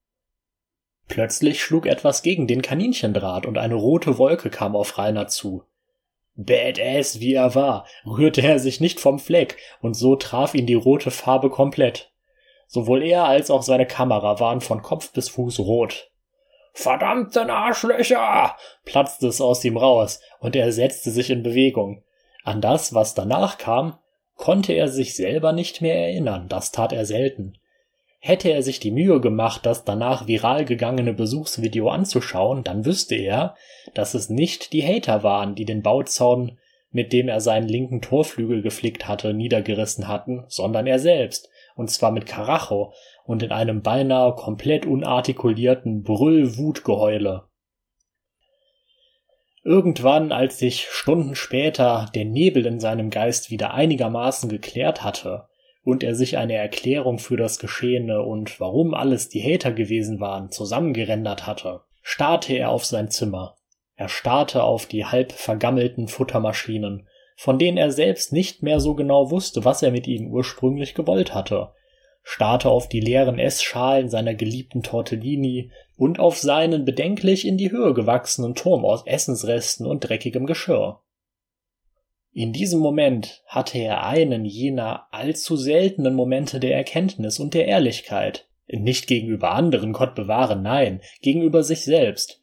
[1.08, 5.64] Plötzlich schlug etwas gegen den Kaninchendraht und eine rote Wolke kam auf Rainer zu.
[6.36, 10.76] Badass wie er war, rührte er sich nicht vom Fleck, und so traf ihn die
[10.76, 12.14] rote Farbe komplett.
[12.68, 16.09] Sowohl er als auch seine Kamera waren von Kopf bis Fuß rot.
[16.80, 18.56] Verdammten Arschlöcher!
[18.86, 22.06] platzte es aus ihm raus, und er setzte sich in Bewegung.
[22.46, 23.98] An das, was danach kam,
[24.36, 27.58] konnte er sich selber nicht mehr erinnern, das tat er selten.
[28.22, 33.56] Hätte er sich die Mühe gemacht, das danach viral gegangene Besuchsvideo anzuschauen, dann wüsste er,
[33.94, 36.60] dass es nicht die Hater waren, die den Bauzaun,
[36.92, 42.12] mit dem er seinen linken Torflügel geflickt hatte, niedergerissen hatten, sondern er selbst, und zwar
[42.12, 42.94] mit Karacho
[43.30, 47.44] und in einem beinahe komplett unartikulierten Brüll-Wutgeheule.
[49.64, 55.48] Irgendwann, als sich Stunden später der Nebel in seinem Geist wieder einigermaßen geklärt hatte,
[55.84, 60.50] und er sich eine Erklärung für das Geschehene und warum alles die Hater gewesen waren
[60.50, 63.58] zusammengerendert hatte, starrte er auf sein Zimmer.
[63.96, 69.30] Er starrte auf die halb vergammelten Futtermaschinen, von denen er selbst nicht mehr so genau
[69.30, 71.74] wusste, was er mit ihnen ursprünglich gewollt hatte,
[72.24, 77.94] starrte auf die leeren Essschalen seiner geliebten Tortellini und auf seinen bedenklich in die Höhe
[77.94, 81.02] gewachsenen Turm aus Essensresten und dreckigem Geschirr.
[82.32, 88.48] In diesem Moment hatte er einen jener allzu seltenen Momente der Erkenntnis und der Ehrlichkeit.
[88.68, 92.42] Nicht gegenüber anderen, Gott bewahre, nein, gegenüber sich selbst.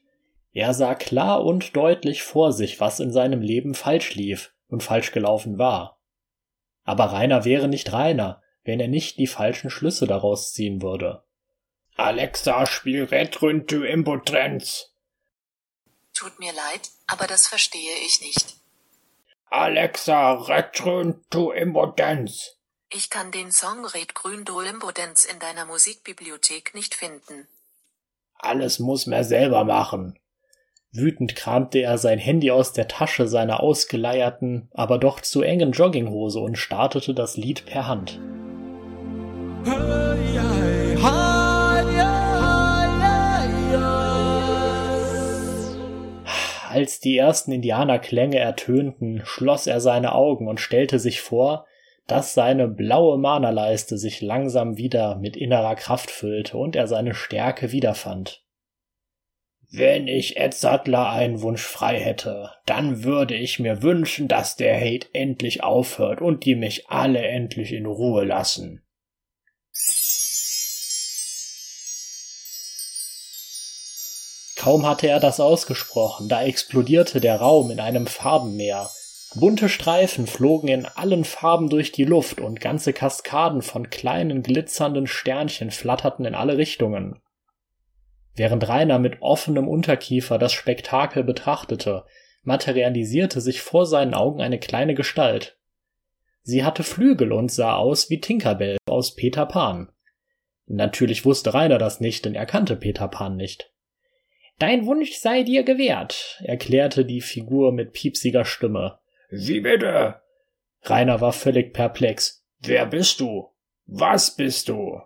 [0.53, 5.13] Er sah klar und deutlich vor sich, was in seinem Leben falsch lief und falsch
[5.13, 6.01] gelaufen war.
[6.83, 11.23] Aber Rainer wäre nicht Rainer, wenn er nicht die falschen Schlüsse daraus ziehen würde.
[11.97, 14.93] Alexa, spiel Retrun to Impotrenz.
[16.15, 18.57] Tut mir leid, aber das verstehe ich nicht.
[19.49, 22.57] Alexa, Return to Impotenz.
[22.93, 27.47] Ich kann den Song Red Grün to Impotenz in deiner Musikbibliothek nicht finden.
[28.39, 30.19] Alles muss man selber machen.
[30.93, 36.39] Wütend kramte er sein Handy aus der Tasche seiner ausgeleierten, aber doch zu engen Jogginghose
[36.41, 38.21] und startete das Lied per Hand.
[46.69, 51.67] Als die ersten Indianerklänge ertönten, schloss er seine Augen und stellte sich vor,
[52.07, 57.73] dass seine blaue Manerleiste sich langsam wieder mit innerer Kraft füllte und er seine Stärke
[57.73, 58.45] wiederfand.
[59.73, 64.79] Wenn ich Ed Sattler einen Wunsch frei hätte, dann würde ich mir wünschen, dass der
[64.79, 68.86] Hate endlich aufhört und die mich alle endlich in Ruhe lassen.
[74.67, 78.91] Kaum hatte er das ausgesprochen, da explodierte der Raum in einem Farbenmeer.
[79.37, 85.07] Bunte Streifen flogen in allen Farben durch die Luft und ganze Kaskaden von kleinen glitzernden
[85.07, 87.21] Sternchen flatterten in alle Richtungen.
[88.35, 92.05] Während Rainer mit offenem Unterkiefer das Spektakel betrachtete,
[92.43, 95.61] materialisierte sich vor seinen Augen eine kleine Gestalt.
[96.43, 99.93] Sie hatte Flügel und sah aus wie Tinkerbell aus Peter Pan.
[100.67, 103.71] Natürlich wusste Rainer das nicht, denn er kannte Peter Pan nicht.
[104.59, 108.99] Dein Wunsch sei dir gewährt, erklärte die Figur mit piepsiger Stimme.
[109.31, 110.23] Wie bitte?
[110.83, 112.45] Rainer war völlig perplex.
[112.61, 113.51] Wer bist du?
[113.87, 115.01] Was bist du?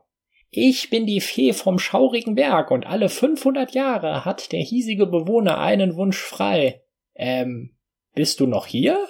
[0.50, 5.58] Ich bin die Fee vom schaurigen Berg und alle 500 Jahre hat der hiesige Bewohner
[5.58, 6.82] einen Wunsch frei.
[7.14, 7.76] Ähm,
[8.14, 9.08] bist du noch hier?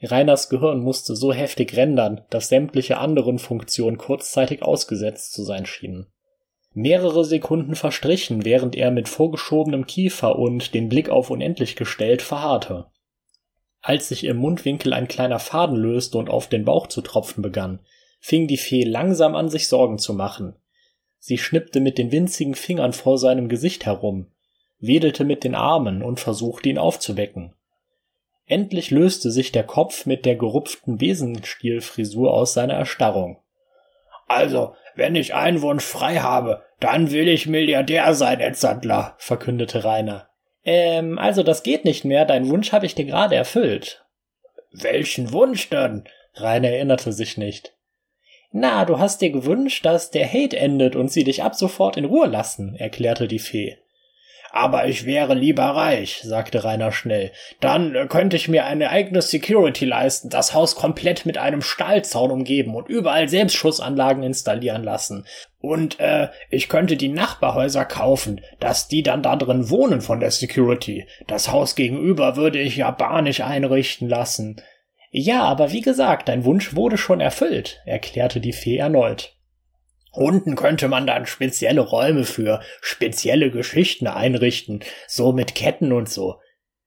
[0.00, 6.06] Rainers Gehirn musste so heftig rendern, dass sämtliche anderen Funktionen kurzzeitig ausgesetzt zu sein schienen.
[6.74, 12.86] Mehrere Sekunden verstrichen, während er mit vorgeschobenem Kiefer und den Blick auf unendlich gestellt verharrte.
[13.80, 17.80] Als sich im Mundwinkel ein kleiner Faden löste und auf den Bauch zu tropfen begann,
[18.20, 20.56] fing die Fee langsam an, sich Sorgen zu machen.
[21.18, 24.26] Sie schnippte mit den winzigen Fingern vor seinem Gesicht herum,
[24.78, 27.54] wedelte mit den Armen und versuchte ihn aufzuwecken.
[28.46, 33.38] Endlich löste sich der Kopf mit der gerupften Besenstielfrisur aus seiner Erstarrung.
[34.26, 39.84] Also, wenn ich einen Wunsch frei habe, dann will ich Milliardär sein, Ed Sandler, verkündete
[39.84, 40.28] Rainer.
[40.64, 44.04] Ähm, also das geht nicht mehr, dein Wunsch habe ich dir gerade erfüllt.
[44.72, 46.02] Welchen Wunsch denn?
[46.34, 47.74] Rainer erinnerte sich nicht.
[48.50, 52.04] Na, du hast dir gewünscht, dass der Hate endet und sie dich ab sofort in
[52.04, 53.78] Ruhe lassen, erklärte die Fee.
[54.50, 57.32] Aber ich wäre lieber reich, sagte Rainer schnell.
[57.60, 62.74] Dann könnte ich mir eine eigene Security leisten, das Haus komplett mit einem Stahlzaun umgeben
[62.74, 65.26] und überall Selbstschussanlagen installieren lassen.
[65.60, 70.30] Und äh, ich könnte die Nachbarhäuser kaufen, dass die dann da drin wohnen von der
[70.30, 71.06] Security.
[71.26, 74.62] Das Haus gegenüber würde ich japanisch einrichten lassen.
[75.10, 79.37] Ja, aber wie gesagt, dein Wunsch wurde schon erfüllt, erklärte die Fee erneut.
[80.18, 86.40] Unten könnte man dann spezielle Räume für spezielle Geschichten einrichten, so mit Ketten und so.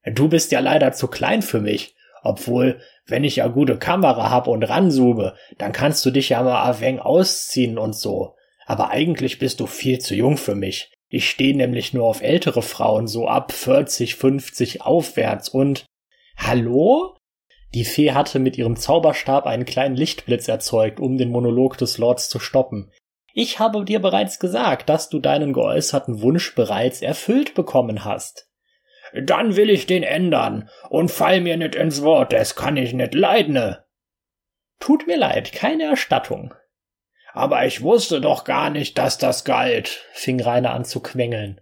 [0.04, 4.48] Du bist ja leider zu klein für mich, obwohl, wenn ich ja gute Kamera hab
[4.48, 8.34] und ranzoome, dann kannst du dich ja mal ein ausziehen und so.
[8.66, 10.92] Aber eigentlich bist du viel zu jung für mich.
[11.08, 15.86] Ich stehe nämlich nur auf ältere Frauen, so ab 40, 50 aufwärts und
[16.36, 17.16] Hallo?
[17.72, 22.28] Die Fee hatte mit ihrem Zauberstab einen kleinen Lichtblitz erzeugt, um den Monolog des Lords
[22.28, 22.92] zu stoppen.
[23.34, 28.48] Ich habe dir bereits gesagt, dass du deinen geäußerten Wunsch bereits erfüllt bekommen hast.
[29.14, 33.14] Dann will ich den ändern und fall mir nicht ins Wort, das kann ich nicht
[33.14, 33.76] leiden.
[34.80, 36.54] Tut mir leid, keine Erstattung.
[37.34, 41.60] Aber ich wusste doch gar nicht, dass das galt, fing Rainer an zu quengeln.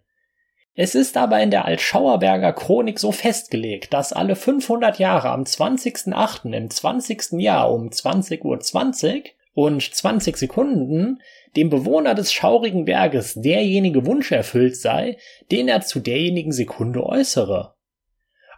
[0.74, 6.52] Es ist aber in der Altschauerberger Chronik so festgelegt, dass alle 500 Jahre am 20.08.
[6.52, 7.32] im 20.
[7.32, 11.20] Jahr um 20.20 Uhr 20 und 20 Sekunden
[11.56, 15.16] dem Bewohner des schaurigen Berges derjenige Wunsch erfüllt sei,
[15.50, 17.74] den er zu derjenigen Sekunde äußere.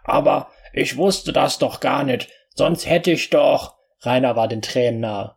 [0.03, 3.75] Aber ich wusste das doch gar nicht, sonst hätte ich doch.
[4.01, 5.35] Rainer war den Tränen nahe.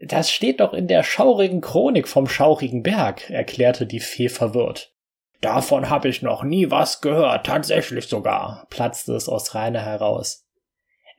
[0.00, 4.94] Das steht doch in der schaurigen Chronik vom schaurigen Berg, erklärte die Fee verwirrt.
[5.40, 10.48] Davon habe ich noch nie was gehört, tatsächlich sogar, platzte es aus Rainer heraus.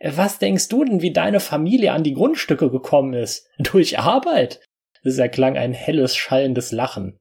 [0.02, 3.48] Was denkst du denn, wie deine Familie an die Grundstücke gekommen ist?
[3.58, 4.62] Durch Arbeit?
[5.04, 7.20] Es erklang ein helles, schallendes Lachen.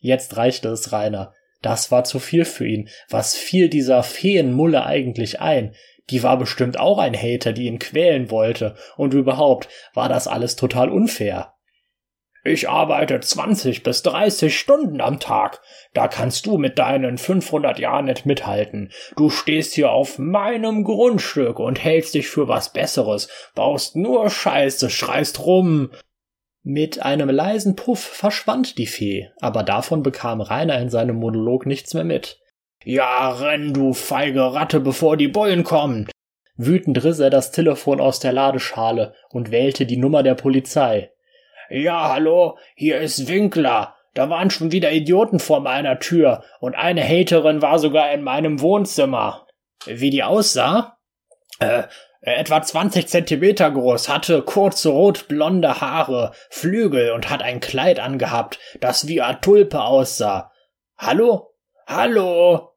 [0.00, 1.32] Jetzt reichte es Rainer.
[1.62, 2.90] Das war zu viel für ihn.
[3.08, 5.74] Was fiel dieser Feenmulle eigentlich ein?
[6.10, 8.74] Die war bestimmt auch ein Hater, die ihn quälen wollte.
[8.96, 11.54] Und überhaupt war das alles total unfair.
[12.46, 15.62] Ich arbeite 20 bis 30 Stunden am Tag.
[15.94, 18.92] Da kannst du mit deinen 500 Jahren nicht mithalten.
[19.16, 24.90] Du stehst hier auf meinem Grundstück und hältst dich für was Besseres, baust nur Scheiße,
[24.90, 25.90] schreist rum.
[26.66, 31.92] Mit einem leisen Puff verschwand die Fee, aber davon bekam Rainer in seinem Monolog nichts
[31.92, 32.40] mehr mit.
[32.82, 36.08] Ja, renn, du feige Ratte, bevor die Bullen kommen!
[36.56, 41.10] Wütend riss er das Telefon aus der Ladeschale und wählte die Nummer der Polizei.
[41.68, 43.94] Ja, hallo, hier ist Winkler.
[44.14, 48.62] Da waren schon wieder Idioten vor meiner Tür und eine Haterin war sogar in meinem
[48.62, 49.46] Wohnzimmer.
[49.84, 50.96] Wie die aussah?
[51.58, 51.82] Äh,
[52.32, 59.06] etwa 20 Zentimeter groß, hatte kurze rot-blonde Haare, Flügel und hat ein Kleid angehabt, das
[59.06, 60.50] wie eine Tulpe aussah.
[60.96, 61.50] Hallo?
[61.86, 62.70] Hallo?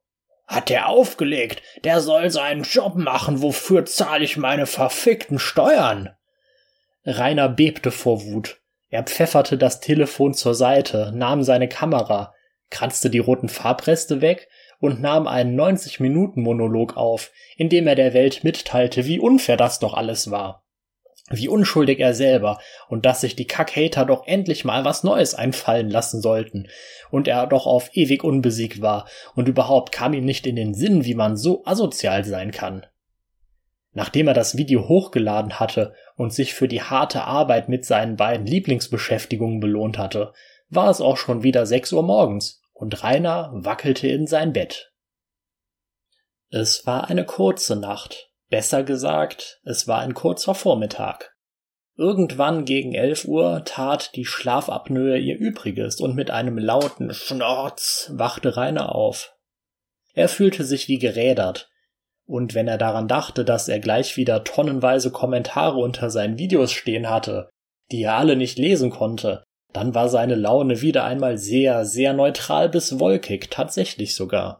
[0.47, 1.61] Hat der aufgelegt?
[1.83, 6.09] Der soll seinen Job machen, wofür zahle ich meine verfickten Steuern?
[7.05, 8.59] Rainer bebte vor Wut.
[8.89, 12.33] Er pfefferte das Telefon zur Seite, nahm seine Kamera,
[12.69, 14.47] kratzte die roten Farbreste weg
[14.79, 19.93] und nahm einen 90-Minuten-Monolog auf, in dem er der Welt mitteilte, wie unfair das doch
[19.93, 20.63] alles war.
[21.29, 25.89] Wie unschuldig er selber und dass sich die Kackhater doch endlich mal was Neues einfallen
[25.89, 26.67] lassen sollten
[27.11, 31.03] und er doch auf ewig unbesiegt war und überhaupt kam ihm nicht in den Sinn,
[31.03, 32.85] wie man so asozial sein kann.
[33.91, 38.45] Nachdem er das Video hochgeladen hatte und sich für die harte Arbeit mit seinen beiden
[38.45, 40.33] Lieblingsbeschäftigungen belohnt hatte,
[40.69, 44.91] war es auch schon wieder sechs Uhr morgens und Rainer wackelte in sein Bett.
[46.49, 51.33] Es war eine kurze Nacht, besser gesagt, es war ein kurzer Vormittag.
[51.95, 58.55] Irgendwann gegen elf Uhr tat die Schlafapnoe ihr Übriges und mit einem lauten Schnorz wachte
[58.55, 59.33] Rainer auf.
[60.13, 61.69] Er fühlte sich wie gerädert,
[62.25, 67.09] und wenn er daran dachte, dass er gleich wieder tonnenweise Kommentare unter seinen Videos stehen
[67.09, 67.49] hatte,
[67.91, 69.43] die er alle nicht lesen konnte,
[69.77, 74.59] dann war seine Laune wieder einmal sehr, sehr neutral bis wolkig, tatsächlich sogar.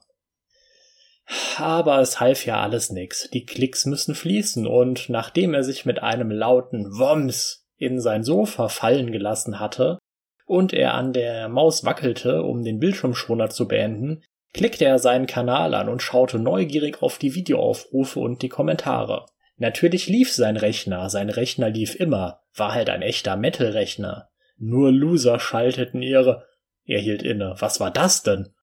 [1.58, 3.28] Aber es half ja alles nix.
[3.34, 8.70] Die Klicks müssen fließen und nachdem er sich mit einem lauten Woms in sein Sofa
[8.70, 9.98] fallen gelassen hatte
[10.46, 14.22] und er an der Maus wackelte, um den Bildschirmschoner zu beenden,
[14.54, 19.26] klickte er seinen Kanal an und schaute neugierig auf die Videoaufrufe und die Kommentare.
[19.56, 24.30] Natürlich lief sein Rechner, sein Rechner lief immer, war halt ein echter Metal-Rechner.
[24.58, 26.48] Nur Loser schalteten ihre.
[26.86, 27.56] Er hielt inne.
[27.60, 28.54] Was war das denn?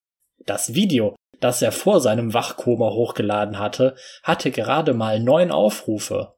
[0.47, 6.35] Das Video, das er vor seinem Wachkoma hochgeladen hatte, hatte gerade mal neun Aufrufe.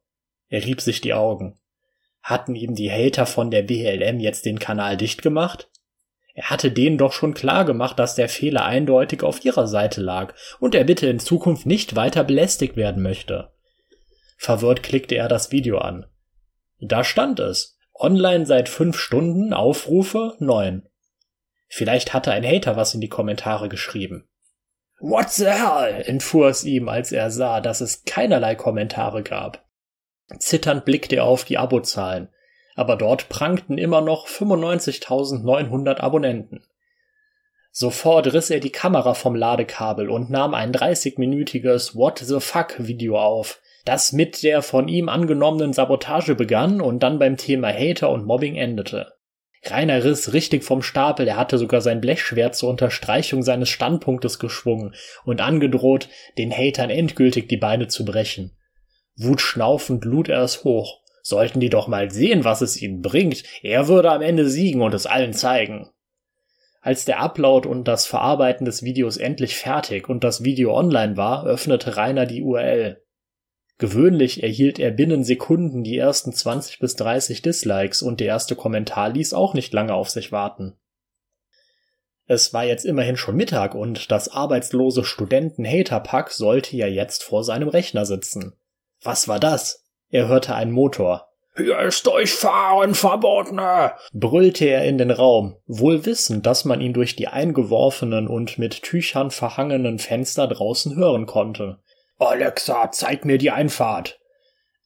[0.49, 1.59] Er rieb sich die Augen.
[2.23, 5.71] Hatten ihm die Hater von der BLM jetzt den Kanal dicht gemacht?
[6.35, 10.35] Er hatte denen doch schon klar gemacht, dass der Fehler eindeutig auf ihrer Seite lag
[10.61, 13.53] und er bitte in Zukunft nicht weiter belästigt werden möchte.
[14.37, 16.05] Verwirrt klickte er das Video an.
[16.79, 17.76] Da stand es.
[17.99, 20.89] Online seit fünf Stunden, Aufrufe neun.
[21.69, 24.29] Vielleicht hatte ein Hater was in die Kommentare geschrieben.
[24.99, 26.03] What the hell?
[26.07, 29.65] entfuhr es ihm, als er sah, dass es keinerlei Kommentare gab.
[30.39, 32.29] Zitternd blickte er auf die Abozahlen,
[32.75, 36.67] aber dort prangten immer noch 95.900 Abonnenten.
[37.71, 43.19] Sofort riss er die Kamera vom Ladekabel und nahm ein 30-minütiges What the fuck Video
[43.21, 48.27] auf, das mit der von ihm angenommenen Sabotage begann und dann beim Thema Hater und
[48.27, 49.13] Mobbing endete.
[49.65, 54.95] Rainer riss richtig vom Stapel, er hatte sogar sein Blechschwert zur Unterstreichung seines Standpunktes geschwungen
[55.25, 58.57] und angedroht, den Hatern endgültig die Beine zu brechen.
[59.17, 61.01] Wutschnaufend lud er es hoch.
[61.23, 63.43] Sollten die doch mal sehen, was es ihnen bringt.
[63.63, 65.89] Er würde am Ende siegen und es allen zeigen.
[66.81, 71.45] Als der Upload und das Verarbeiten des Videos endlich fertig und das Video online war,
[71.45, 73.03] öffnete Rainer die URL.
[73.79, 79.11] Gewöhnlich erhielt er binnen Sekunden die ersten 20 bis 30 Dislikes und der erste Kommentar
[79.11, 80.79] ließ auch nicht lange auf sich warten.
[82.29, 87.69] Es war jetzt immerhin schon Mittag und das arbeitslose Studenten-Hater-Pack sollte ja jetzt vor seinem
[87.69, 88.55] Rechner sitzen.
[89.03, 89.85] Was war das?
[90.09, 91.29] Er hörte einen Motor.
[91.57, 93.93] Hier ist Durchfahren verbotene!
[94.13, 98.83] brüllte er in den Raum, wohl wissend, dass man ihn durch die eingeworfenen und mit
[98.83, 101.79] Tüchern verhangenen Fenster draußen hören konnte.
[102.19, 104.19] Alexa, zeig mir die Einfahrt.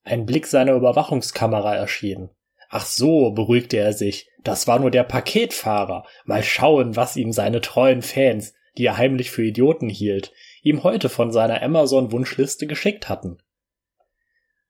[0.02, 2.30] Ein Blick seiner Überwachungskamera erschien.
[2.68, 6.04] Ach so, beruhigte er sich, das war nur der Paketfahrer.
[6.24, 11.08] Mal schauen, was ihm seine treuen Fans, die er heimlich für Idioten hielt, ihm heute
[11.08, 13.38] von seiner Amazon-Wunschliste geschickt hatten.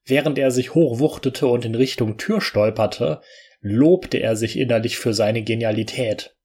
[0.04, 3.20] Während er sich hochwuchtete und in Richtung Tür stolperte,
[3.60, 6.36] lobte er sich innerlich für seine Genialität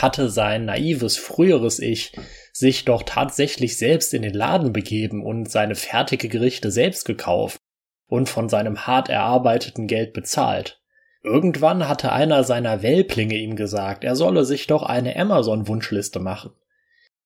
[0.00, 2.12] hatte sein naives früheres Ich
[2.52, 7.58] sich doch tatsächlich selbst in den Laden begeben und seine fertige Gerichte selbst gekauft
[8.06, 10.80] und von seinem hart erarbeiteten Geld bezahlt.
[11.24, 16.52] Irgendwann hatte einer seiner Welplinge ihm gesagt, er solle sich doch eine Amazon-Wunschliste machen.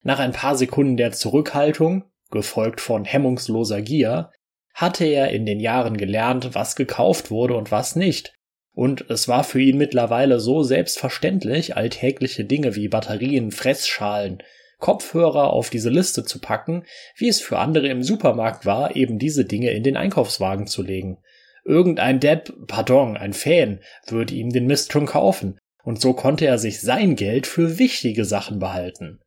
[0.03, 4.31] Nach ein paar Sekunden der Zurückhaltung, gefolgt von hemmungsloser Gier,
[4.75, 8.36] hatte er in den Jahren gelernt, was gekauft wurde und was nicht,
[8.77, 14.43] und es war für ihn mittlerweile so selbstverständlich, alltägliche Dinge wie Batterien, Fressschalen,
[14.79, 16.85] Kopfhörer auf diese Liste zu packen,
[17.17, 21.17] wie es für andere im Supermarkt war, eben diese Dinge in den Einkaufswagen zu legen.
[21.65, 26.59] Irgendein Depp, pardon, ein Fan, würde ihm den Mist schon kaufen, und so konnte er
[26.59, 29.21] sich sein Geld für wichtige Sachen behalten.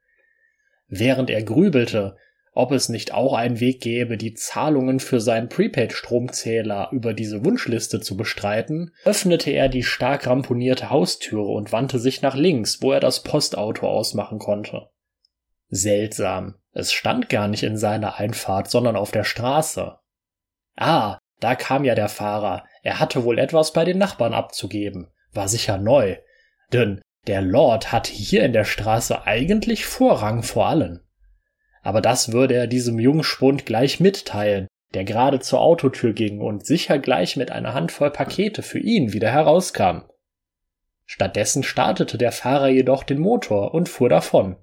[0.87, 2.17] Während er grübelte,
[2.59, 8.01] ob es nicht auch einen Weg gäbe, die Zahlungen für seinen Prepaid-Stromzähler über diese Wunschliste
[8.01, 12.99] zu bestreiten, öffnete er die stark ramponierte Haustüre und wandte sich nach links, wo er
[12.99, 14.89] das Postauto ausmachen konnte.
[15.69, 19.97] Seltsam, es stand gar nicht in seiner Einfahrt, sondern auf der Straße.
[20.75, 25.47] Ah, da kam ja der Fahrer, er hatte wohl etwas bei den Nachbarn abzugeben, war
[25.47, 26.17] sicher neu,
[26.73, 31.05] denn der Lord hatte hier in der Straße eigentlich Vorrang vor allen
[31.81, 36.99] aber das würde er diesem Jungspund gleich mitteilen, der gerade zur Autotür ging und sicher
[36.99, 40.03] gleich mit einer Handvoll Pakete für ihn wieder herauskam.
[41.05, 44.57] Stattdessen startete der Fahrer jedoch den Motor und fuhr davon,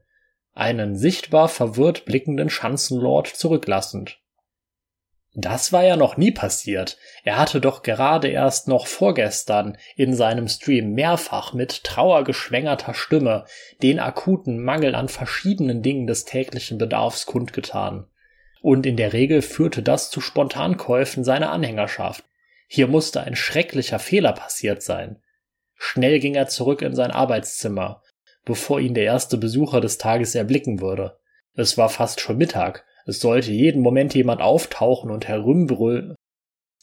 [0.52, 4.20] einen sichtbar verwirrt blickenden Schanzenlord zurücklassend.
[5.38, 6.96] Das war ja noch nie passiert.
[7.22, 13.44] Er hatte doch gerade erst noch vorgestern in seinem Stream mehrfach mit trauergeschwängerter Stimme
[13.82, 18.06] den akuten Mangel an verschiedenen Dingen des täglichen Bedarfs kundgetan.
[18.62, 22.24] Und in der Regel führte das zu Spontankäufen seiner Anhängerschaft.
[22.66, 25.20] Hier musste ein schrecklicher Fehler passiert sein.
[25.74, 28.02] Schnell ging er zurück in sein Arbeitszimmer,
[28.46, 31.18] bevor ihn der erste Besucher des Tages erblicken würde.
[31.54, 36.16] Es war fast schon Mittag, es sollte jeden Moment jemand auftauchen und herumbrüllen.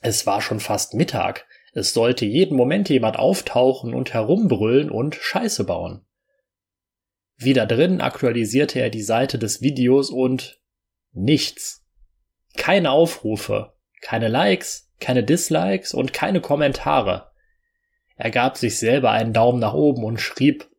[0.02, 1.46] Es war schon fast Mittag.
[1.74, 6.06] Es sollte jeden Moment jemand auftauchen und herumbrüllen und Scheiße bauen.
[7.36, 10.62] Wieder drin aktualisierte er die Seite des Videos und
[11.12, 11.86] nichts.
[12.56, 17.32] Keine Aufrufe, keine Likes, keine Dislikes und keine Kommentare.
[18.16, 20.70] Er gab sich selber einen Daumen nach oben und schrieb,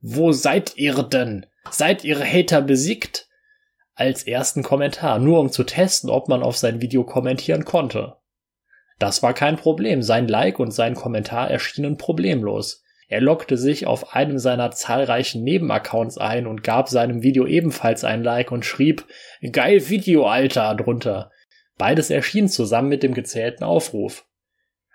[0.00, 1.44] wo seid ihr denn?
[1.70, 3.28] Seid ihre Hater besiegt?
[3.96, 8.16] Als ersten Kommentar, nur um zu testen, ob man auf sein Video kommentieren konnte.
[8.98, 12.82] Das war kein Problem, sein Like und sein Kommentar erschienen problemlos.
[13.08, 18.24] Er loggte sich auf einem seiner zahlreichen Nebenaccounts ein und gab seinem Video ebenfalls ein
[18.24, 19.04] Like und schrieb
[19.52, 21.30] Geil Video, Alter, drunter.
[21.78, 24.26] Beides erschien zusammen mit dem gezählten Aufruf.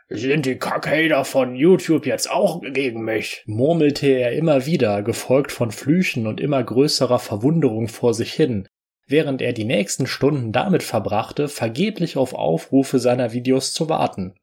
[0.09, 3.43] Sind die Kackhater von YouTube jetzt auch gegen mich?
[3.45, 8.67] murmelte er immer wieder, gefolgt von Flüchen und immer größerer Verwunderung vor sich hin,
[9.09, 14.35] während er die nächsten Stunden damit verbrachte, vergeblich auf Aufrufe seiner Videos zu warten.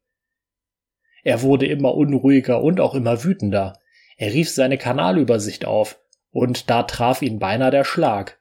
[1.23, 3.79] Er wurde immer unruhiger und auch immer wütender.
[4.17, 6.01] Er rief seine Kanalübersicht auf,
[6.31, 8.41] und da traf ihn beinahe der Schlag.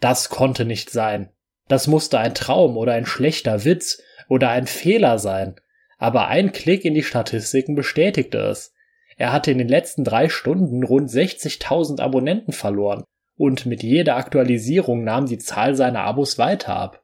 [0.00, 1.30] Das konnte nicht sein.
[1.66, 5.56] Das musste ein Traum oder ein schlechter Witz oder ein Fehler sein.
[5.96, 8.74] Aber ein Klick in die Statistiken bestätigte es.
[9.16, 13.04] Er hatte in den letzten drei Stunden rund 60.000 Abonnenten verloren
[13.38, 17.02] und mit jeder Aktualisierung nahm die Zahl seiner Abos weiter ab.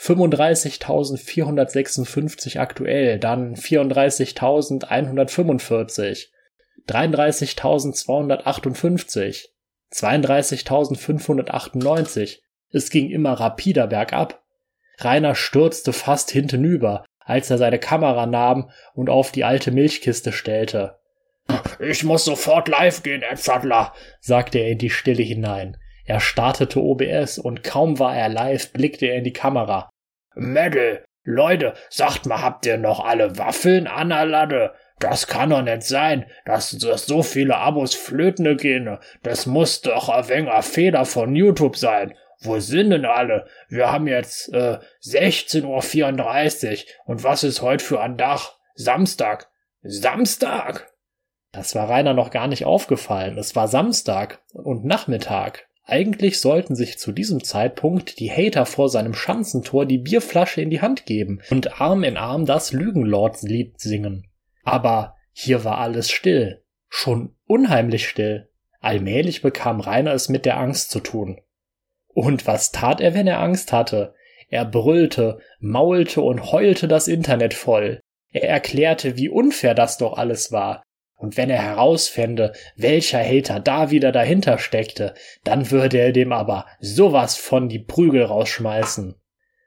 [0.00, 6.28] 35.456 aktuell, dann 34.145,
[6.88, 9.48] 33.258,
[9.92, 12.38] 32.598.
[12.70, 14.44] Es ging immer rapider bergab.
[14.98, 20.97] Rainer stürzte fast hintenüber, als er seine Kamera nahm und auf die alte Milchkiste stellte.
[21.80, 25.76] Ich muss sofort live gehen, Ed Sattler, sagte er in die Stille hinein.
[26.04, 29.88] Er startete OBS und kaum war er live, blickte er in die Kamera.
[30.34, 34.74] Mädel, Leute, sagt mal, habt ihr noch alle Waffeln an der Lade?
[34.98, 38.98] Das kann doch nicht sein, dass, dass so viele Abos flöten gehen.
[39.22, 42.14] Das muss doch ein wenig Fehler von YouTube sein.
[42.40, 43.46] Wo sind denn alle?
[43.68, 46.78] Wir haben jetzt äh, 16.34 Uhr.
[47.06, 48.56] Und was ist heute für ein Dach?
[48.74, 49.50] Samstag.
[49.82, 50.90] Samstag?
[51.52, 53.38] Das war Rainer noch gar nicht aufgefallen.
[53.38, 55.68] Es war Samstag und Nachmittag.
[55.84, 60.82] Eigentlich sollten sich zu diesem Zeitpunkt die Hater vor seinem Schanzentor die Bierflasche in die
[60.82, 64.26] Hand geben und Arm in Arm das Lügenlordslied singen.
[64.64, 66.62] Aber hier war alles still.
[66.90, 68.50] Schon unheimlich still.
[68.80, 71.40] Allmählich bekam Rainer es mit der Angst zu tun.
[72.08, 74.14] Und was tat er, wenn er Angst hatte?
[74.50, 78.00] Er brüllte, maulte und heulte das Internet voll.
[78.30, 80.82] Er erklärte, wie unfair das doch alles war,
[81.18, 86.66] und wenn er herausfände, welcher Hater da wieder dahinter steckte, dann würde er dem aber
[86.80, 89.16] sowas von die Prügel rausschmeißen.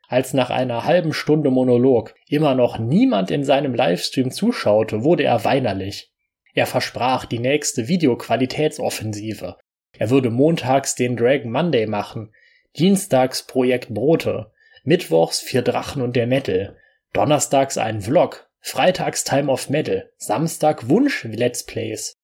[0.07, 5.43] Als nach einer halben Stunde Monolog immer noch niemand in seinem Livestream zuschaute, wurde er
[5.43, 6.13] weinerlich.
[6.53, 9.57] Er versprach die nächste Videoqualitätsoffensive.
[9.97, 12.33] Er würde montags den Dragon Monday machen,
[12.77, 14.51] dienstags Projekt Brote,
[14.83, 16.77] mittwochs Vier Drachen und der Metal,
[17.13, 22.15] donnerstags einen Vlog, Freitags Time of Metal, Samstag Wunsch Let's Plays,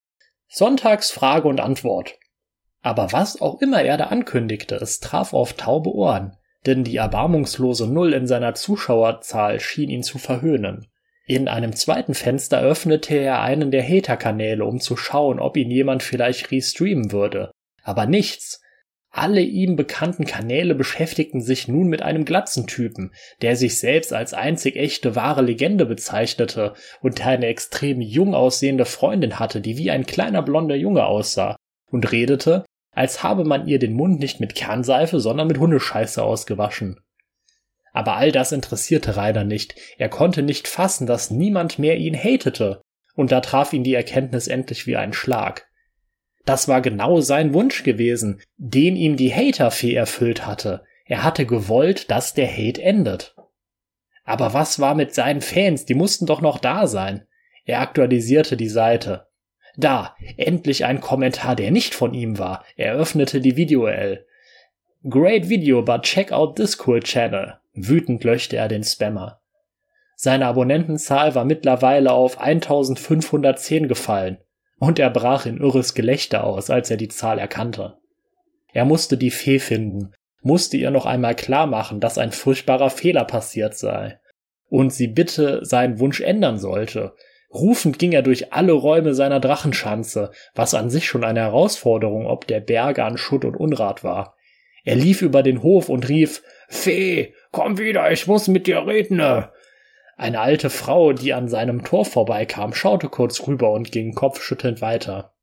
[0.47, 2.13] Sonntags Frage und Antwort.
[2.81, 7.87] Aber was auch immer er da ankündigte, es traf auf taube Ohren, denn die erbarmungslose
[7.87, 10.87] Null in seiner Zuschauerzahl schien ihn zu verhöhnen.
[11.25, 16.03] In einem zweiten Fenster öffnete er einen der Hater-Kanäle, um zu schauen, ob ihn jemand
[16.03, 17.51] vielleicht restreamen würde.
[17.83, 18.61] Aber nichts,
[19.17, 24.75] alle ihm bekannten Kanäle beschäftigten sich nun mit einem Glatzentypen, der sich selbst als einzig
[24.75, 30.05] echte wahre Legende bezeichnete und der eine extrem jung aussehende Freundin hatte, die wie ein
[30.05, 31.55] kleiner blonder Junge aussah,
[31.89, 36.99] und redete, als habe man ihr den Mund nicht mit Kernseife, sondern mit Hundescheiße ausgewaschen.
[37.93, 42.81] Aber all das interessierte Rainer nicht, er konnte nicht fassen, dass niemand mehr ihn hatete,
[43.15, 45.66] und da traf ihn die Erkenntnis endlich wie ein Schlag.
[46.47, 50.85] Das war genau sein Wunsch gewesen, den ihm die Haterfee erfüllt hatte.
[51.03, 53.35] Er hatte gewollt, dass der Hate endet.
[54.23, 55.83] Aber was war mit seinen Fans?
[55.83, 57.27] Die mussten doch noch da sein.
[57.65, 59.27] Er aktualisierte die Seite.
[59.75, 62.63] Da, endlich ein Kommentar, der nicht von ihm war.
[62.77, 64.25] Er öffnete die Video-L.
[65.09, 67.55] Great video, but check out this cool channel.
[67.73, 69.41] Wütend löschte er den Spammer.
[70.15, 74.37] Seine Abonnentenzahl war mittlerweile auf 1510 gefallen
[74.79, 77.97] und er brach in irres Gelächter aus, als er die Zahl erkannte.
[78.73, 83.25] Er musste die Fee finden, musste ihr noch einmal klar machen, dass ein furchtbarer Fehler
[83.25, 84.19] passiert sei
[84.69, 87.13] und sie bitte seinen Wunsch ändern sollte.
[87.53, 92.45] Rufend ging er durch alle Räume seiner Drachenschanze, was an sich schon eine Herausforderung ob
[92.45, 94.35] der Berge an Schutt und Unrat war.
[94.83, 99.21] Er lief über den Hof und rief Fee, komm wieder, ich muss mit dir reden.
[100.17, 105.35] Eine alte Frau, die an seinem Tor vorbeikam, schaute kurz rüber und ging kopfschüttelnd weiter.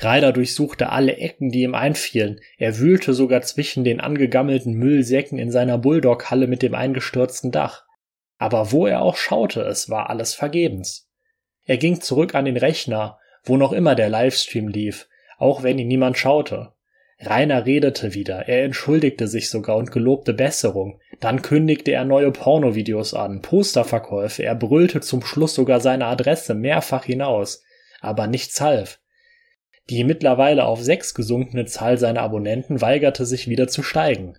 [0.00, 2.40] Ryder durchsuchte alle Ecken, die ihm einfielen.
[2.56, 7.84] Er wühlte sogar zwischen den angegammelten Müllsäcken in seiner Bulldog-Halle mit dem eingestürzten Dach.
[8.38, 11.10] Aber wo er auch schaute, es war alles vergebens.
[11.64, 15.08] Er ging zurück an den Rechner, wo noch immer der Livestream lief.
[15.38, 16.72] auch wenn ihn niemand schaute.
[17.18, 21.00] Rainer redete wieder, er entschuldigte sich sogar und gelobte Besserung.
[21.22, 27.04] Dann kündigte er neue Pornovideos an, Posterverkäufe, er brüllte zum Schluss sogar seine Adresse mehrfach
[27.04, 27.62] hinaus.
[28.00, 28.98] Aber nichts half.
[29.88, 34.36] Die mittlerweile auf sechs gesunkene Zahl seiner Abonnenten weigerte sich wieder zu steigen.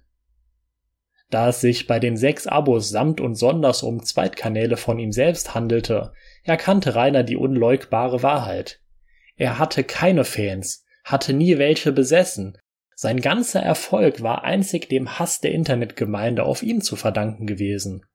[1.30, 5.56] Da es sich bei den sechs Abos samt und sonders um Zweitkanäle von ihm selbst
[5.56, 6.12] handelte,
[6.44, 8.82] erkannte Rainer die unleugbare Wahrheit.
[9.38, 12.58] Er hatte keine Fans, hatte nie welche besessen,
[12.96, 18.06] sein ganzer Erfolg war einzig dem Hass der Internetgemeinde auf ihn zu verdanken gewesen.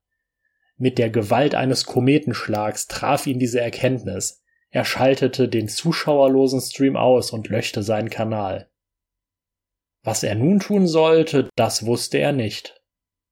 [0.77, 4.43] Mit der Gewalt eines Kometenschlags traf ihn diese Erkenntnis.
[4.69, 8.69] Er schaltete den zuschauerlosen Stream aus und löschte seinen Kanal.
[10.03, 12.78] Was er nun tun sollte, das wusste er nicht.